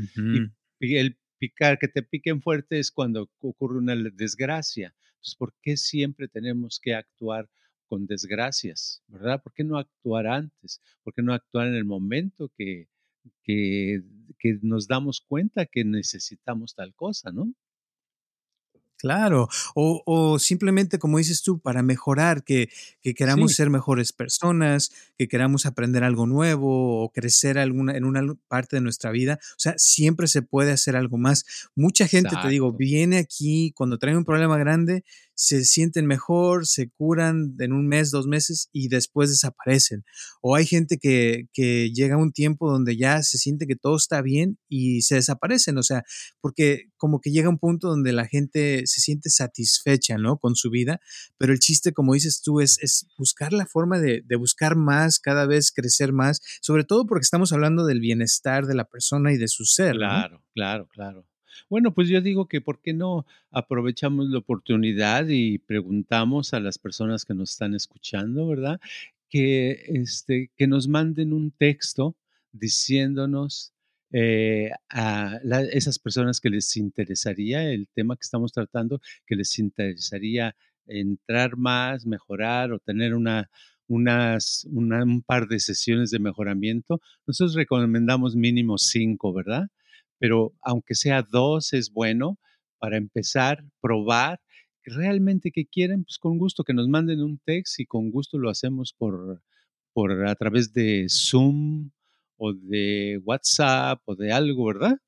Y 0.81 0.97
el 0.97 1.17
picar, 1.39 1.79
que 1.79 1.89
te 1.89 2.03
piquen 2.03 2.43
fuerte 2.43 2.79
es 2.79 2.91
cuando 2.91 3.31
ocurre 3.41 3.79
una 3.79 3.95
desgracia. 3.97 4.95
Entonces, 5.11 5.37
¿por 5.37 5.55
qué 5.63 5.77
siempre 5.77 6.29
tenemos 6.29 6.81
que 6.83 6.95
actuar 6.95 7.49
con 7.89 8.07
desgracias, 8.07 9.03
¿verdad? 9.09 9.43
¿Por 9.43 9.53
qué 9.55 9.65
no 9.65 9.79
actuar 9.79 10.27
antes? 10.27 10.81
¿Por 11.03 11.15
qué 11.15 11.23
no 11.23 11.33
actuar 11.33 11.69
en 11.69 11.75
el 11.75 11.85
momento 11.85 12.51
que, 12.57 12.89
que, 13.43 14.03
que 14.39 14.59
nos 14.63 14.87
damos 14.87 15.21
cuenta 15.21 15.67
que 15.67 15.85
necesitamos 15.85 16.75
tal 16.75 16.95
cosa, 16.95 17.33
¿no? 17.33 17.53
Claro, 18.99 19.49
o, 19.77 20.03
o, 20.07 20.41
simplemente 20.41 20.99
como 20.99 21.19
dices 21.19 21.43
tú, 21.43 21.61
para 21.61 21.85
mejorar, 21.85 22.43
que, 22.43 22.69
que 23.01 23.15
queramos 23.15 23.55
ser 23.55 23.71
mejores 23.71 24.13
personas, 24.13 24.91
que 25.17 25.29
queramos 25.29 25.67
aprender 25.67 26.03
algo 26.03 26.27
nuevo 26.27 27.05
o 27.05 27.13
crecer 27.13 27.59
alguna, 27.59 27.97
en 27.97 28.05
una 28.05 28.23
parte 28.49 28.75
de 28.75 28.83
nuestra 28.83 29.13
vida. 29.13 29.39
O 29.53 29.59
sea, 29.59 29.75
siempre 29.77 30.27
se 30.27 30.43
puede 30.43 30.73
hacer 30.73 30.97
algo 30.97 31.17
más. 31.17 31.71
Mucha 31.77 32.09
gente, 32.09 32.35
te 32.43 32.49
digo, 32.49 32.73
viene 32.73 33.19
aquí 33.19 33.73
cuando 33.77 33.99
trae 33.99 34.17
un 34.17 34.25
problema 34.25 34.59
grande 34.59 35.05
se 35.39 35.65
sienten 35.65 36.07
mejor, 36.07 36.67
se 36.67 36.91
curan 36.91 37.55
en 37.61 37.73
un 37.73 37.87
mes, 37.87 38.11
dos 38.11 38.27
meses 38.27 38.71
y 38.73 38.89
después 38.89 39.31
desaparecen. 39.31 40.05
O 40.43 40.57
hay 40.57 40.67
gente 40.67 40.99
que, 40.99 41.45
que 41.53 41.93
llega 41.93 42.17
a 42.17 42.19
un 42.19 42.33
tiempo 42.33 42.69
donde 42.69 42.97
ya 42.97 43.23
se 43.23 43.39
siente 43.39 43.69
que 43.69 43.77
todo 43.77 43.95
está 43.95 44.21
bien 44.21 44.59
y 44.69 45.03
se 45.03 45.15
desaparecen. 45.15 45.79
O 45.79 45.85
sea, 45.85 46.03
porque 46.41 46.91
como 46.97 47.21
que 47.21 47.31
llega 47.31 47.49
un 47.49 47.61
punto 47.61 47.87
donde 47.87 48.13
la 48.13 48.27
gente 48.27 48.83
se 48.87 49.01
siente 49.01 49.31
satisfecha, 49.31 50.19
¿no? 50.19 50.39
Con 50.39 50.57
su 50.57 50.71
vida. 50.71 50.99
Pero 51.39 51.53
el 51.53 51.61
chiste, 51.61 51.93
como 51.93 52.15
dices 52.15 52.43
tú, 52.43 52.61
es, 52.61 52.77
es 52.83 53.07
buscar 53.17 53.53
la 53.53 53.67
forma 53.67 54.01
de, 54.01 54.23
de 54.27 54.37
buscar 54.37 54.75
más, 54.75 55.21
cada 55.21 55.47
vez 55.47 55.71
crecer 55.71 56.13
más, 56.13 56.41
sobre 56.61 56.83
todo 56.83 57.07
porque 57.07 57.23
estamos 57.23 57.53
hablando 57.53 57.87
del 57.87 58.01
bienestar 58.01 58.67
de 58.67 58.75
la 58.75 58.87
persona 58.87 59.33
y 59.33 59.37
de 59.37 59.47
su 59.47 59.65
ser. 59.65 59.95
Claro, 59.95 60.43
claro, 60.53 60.89
claro. 60.89 61.25
Bueno, 61.69 61.95
pues 61.95 62.09
yo 62.09 62.21
digo 62.21 62.49
que 62.49 62.61
¿por 62.61 62.81
qué 62.81 62.93
no 62.95 63.27
aprovechamos 63.51 64.29
la 64.29 64.39
oportunidad 64.39 65.27
y 65.29 65.59
preguntamos 65.59 66.55
a 66.55 66.61
las 66.61 66.79
personas 66.79 67.25
que 67.25 67.35
nos 67.35 67.53
están 67.53 67.75
escuchando, 67.75 68.47
¿verdad? 68.47 68.81
Que, 69.29 69.83
este, 69.89 70.51
que 70.57 70.67
nos 70.67 70.89
manden 70.89 71.33
un 71.33 71.51
texto 71.51 72.17
diciéndonos 72.53 73.73
eh, 74.13 74.71
a 74.89 75.39
esas 75.73 75.99
personas 75.99 76.41
que 76.41 76.51
les 76.51 76.77
interesaría 76.77 77.71
el 77.71 77.89
tema 77.89 78.17
que 78.17 78.23
estamos 78.23 78.53
tratando, 78.53 79.01
que 79.27 79.37
les 79.37 79.59
interesaría 79.59 80.57
entrar 80.87 81.57
más, 81.57 82.07
mejorar 82.07 82.73
o 82.73 82.79
tener 82.79 83.15
una, 83.15 83.51
unas, 83.87 84.67
un 84.71 85.23
par 85.27 85.49
de 85.49 85.61
sesiones 85.61 86.11
de 86.11 86.19
mejoramiento. 86.19 87.01
Nosotros 87.27 87.55
recomendamos 87.55 88.37
mínimo 88.37 88.79
cinco, 88.79 89.33
¿verdad? 89.33 89.69
Pero 90.19 90.55
aunque 90.63 90.95
sea 90.95 91.23
dos 91.23 91.73
es 91.73 91.93
bueno 91.93 92.39
para 92.79 92.97
empezar, 92.97 93.65
probar 93.81 94.41
realmente 94.85 95.51
que 95.51 95.67
quieren, 95.67 96.05
pues 96.05 96.19
con 96.19 96.39
gusto 96.39 96.65
que 96.65 96.75
nos 96.75 96.89
manden 96.89 97.23
un 97.23 97.39
text 97.39 97.81
y 97.81 97.87
con 97.87 98.11
gusto 98.11 98.39
lo 98.39 98.51
hacemos 98.51 98.95
por, 98.97 99.43
por 99.93 100.27
a 100.27 100.35
través 100.35 100.73
de 100.73 101.07
Zoom 101.09 101.91
o 102.37 102.53
de 102.53 103.21
WhatsApp 103.25 104.01
o 104.07 104.15
de 104.15 104.33
algo, 104.33 104.67
¿verdad? 104.67 104.99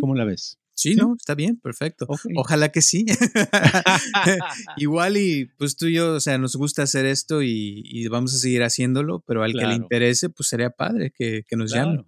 ¿Cómo 0.00 0.14
la 0.14 0.24
ves? 0.24 0.58
Sí, 0.74 0.94
no, 0.94 1.16
está 1.16 1.34
bien, 1.34 1.58
perfecto. 1.58 2.06
Ojalá 2.36 2.70
que 2.70 2.82
sí. 2.82 3.04
Igual 4.76 5.16
y 5.16 5.46
pues 5.58 5.76
tú 5.76 5.86
y 5.86 5.94
yo, 5.94 6.14
o 6.14 6.20
sea, 6.20 6.38
nos 6.38 6.54
gusta 6.54 6.82
hacer 6.84 7.04
esto 7.04 7.42
y, 7.42 8.06
vamos 8.08 8.32
a 8.34 8.38
seguir 8.38 8.62
haciéndolo, 8.62 9.24
pero 9.26 9.42
al 9.42 9.54
que 9.54 9.66
le 9.66 9.74
interese, 9.74 10.30
pues 10.30 10.48
sería 10.48 10.70
padre 10.70 11.12
que, 11.12 11.44
nos 11.56 11.72
llame. 11.72 12.04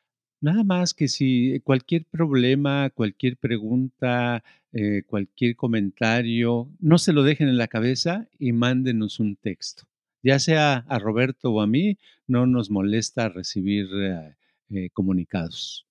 Nada 0.40 0.64
más 0.64 0.94
que 0.94 1.08
si 1.08 1.60
cualquier 1.64 2.04
problema, 2.04 2.90
cualquier 2.90 3.36
pregunta, 3.36 4.42
eh, 4.72 5.02
cualquier 5.06 5.56
comentario, 5.56 6.70
no 6.80 6.98
se 6.98 7.12
lo 7.12 7.22
dejen 7.22 7.48
en 7.48 7.56
la 7.56 7.68
cabeza 7.68 8.28
y 8.38 8.52
mándenos 8.52 9.20
un 9.20 9.36
texto 9.36 9.86
ya 10.24 10.38
sea 10.40 10.84
a 10.88 10.98
Roberto 10.98 11.52
o 11.52 11.60
a 11.60 11.66
mí, 11.66 11.98
no 12.26 12.46
nos 12.46 12.70
molesta 12.70 13.28
recibir 13.28 13.86
eh, 13.94 14.36
eh, 14.70 14.90
comunicados. 14.92 15.86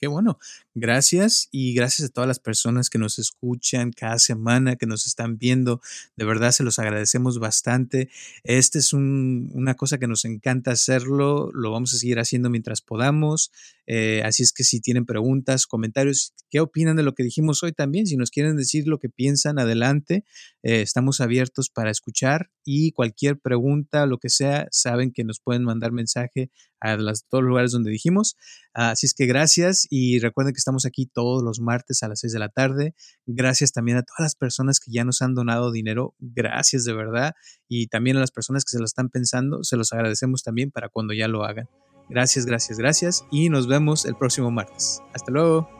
Qué 0.00 0.06
bueno. 0.06 0.38
Gracias 0.74 1.48
y 1.52 1.74
gracias 1.74 2.08
a 2.08 2.12
todas 2.12 2.26
las 2.26 2.38
personas 2.38 2.88
que 2.88 2.98
nos 2.98 3.18
escuchan 3.18 3.92
cada 3.92 4.18
semana, 4.18 4.76
que 4.76 4.86
nos 4.86 5.06
están 5.06 5.36
viendo. 5.36 5.82
De 6.16 6.24
verdad 6.24 6.52
se 6.52 6.62
los 6.62 6.78
agradecemos 6.78 7.38
bastante. 7.38 8.08
Este 8.42 8.78
es 8.78 8.94
una 8.94 9.74
cosa 9.74 9.98
que 9.98 10.06
nos 10.06 10.24
encanta 10.24 10.70
hacerlo. 10.70 11.50
Lo 11.52 11.70
vamos 11.70 11.92
a 11.92 11.98
seguir 11.98 12.18
haciendo 12.18 12.48
mientras 12.48 12.80
podamos. 12.80 13.52
Eh, 13.86 14.22
así 14.24 14.42
es 14.42 14.52
que 14.52 14.64
si 14.64 14.80
tienen 14.80 15.04
preguntas, 15.04 15.66
comentarios, 15.66 16.32
¿qué 16.48 16.60
opinan 16.60 16.96
de 16.96 17.02
lo 17.02 17.14
que 17.14 17.22
dijimos 17.22 17.62
hoy 17.62 17.72
también? 17.72 18.06
Si 18.06 18.16
nos 18.16 18.30
quieren 18.30 18.56
decir 18.56 18.88
lo 18.88 18.98
que 18.98 19.10
piensan, 19.10 19.58
adelante. 19.58 20.24
Eh, 20.62 20.80
estamos 20.80 21.20
abiertos 21.20 21.68
para 21.68 21.90
escuchar 21.90 22.50
y 22.64 22.92
cualquier 22.92 23.38
pregunta, 23.38 24.06
lo 24.06 24.18
que 24.18 24.30
sea, 24.30 24.66
saben 24.70 25.12
que 25.12 25.24
nos 25.24 25.40
pueden 25.40 25.64
mandar 25.64 25.92
mensaje 25.92 26.50
a 26.80 26.96
las, 26.96 27.26
todos 27.28 27.42
los 27.42 27.48
lugares 27.48 27.72
donde 27.72 27.90
dijimos. 27.90 28.36
Así 28.72 29.06
es 29.06 29.14
que 29.14 29.26
gracias 29.26 29.86
y 29.90 30.18
recuerden 30.18 30.54
que 30.54 30.58
estamos 30.58 30.86
aquí 30.86 31.06
todos 31.06 31.42
los 31.42 31.60
martes 31.60 32.02
a 32.02 32.08
las 32.08 32.20
6 32.20 32.32
de 32.32 32.38
la 32.38 32.48
tarde. 32.48 32.94
Gracias 33.26 33.72
también 33.72 33.98
a 33.98 34.02
todas 34.02 34.20
las 34.20 34.34
personas 34.34 34.80
que 34.80 34.92
ya 34.92 35.04
nos 35.04 35.22
han 35.22 35.34
donado 35.34 35.72
dinero. 35.72 36.14
Gracias 36.18 36.84
de 36.84 36.92
verdad. 36.92 37.34
Y 37.68 37.88
también 37.88 38.16
a 38.16 38.20
las 38.20 38.30
personas 38.30 38.64
que 38.64 38.70
se 38.70 38.78
lo 38.78 38.84
están 38.84 39.08
pensando, 39.08 39.64
se 39.64 39.76
los 39.76 39.92
agradecemos 39.92 40.42
también 40.42 40.70
para 40.70 40.88
cuando 40.88 41.14
ya 41.14 41.28
lo 41.28 41.44
hagan. 41.44 41.68
Gracias, 42.08 42.44
gracias, 42.44 42.78
gracias 42.78 43.24
y 43.30 43.48
nos 43.50 43.68
vemos 43.68 44.04
el 44.04 44.16
próximo 44.16 44.50
martes. 44.50 45.00
Hasta 45.14 45.30
luego. 45.30 45.79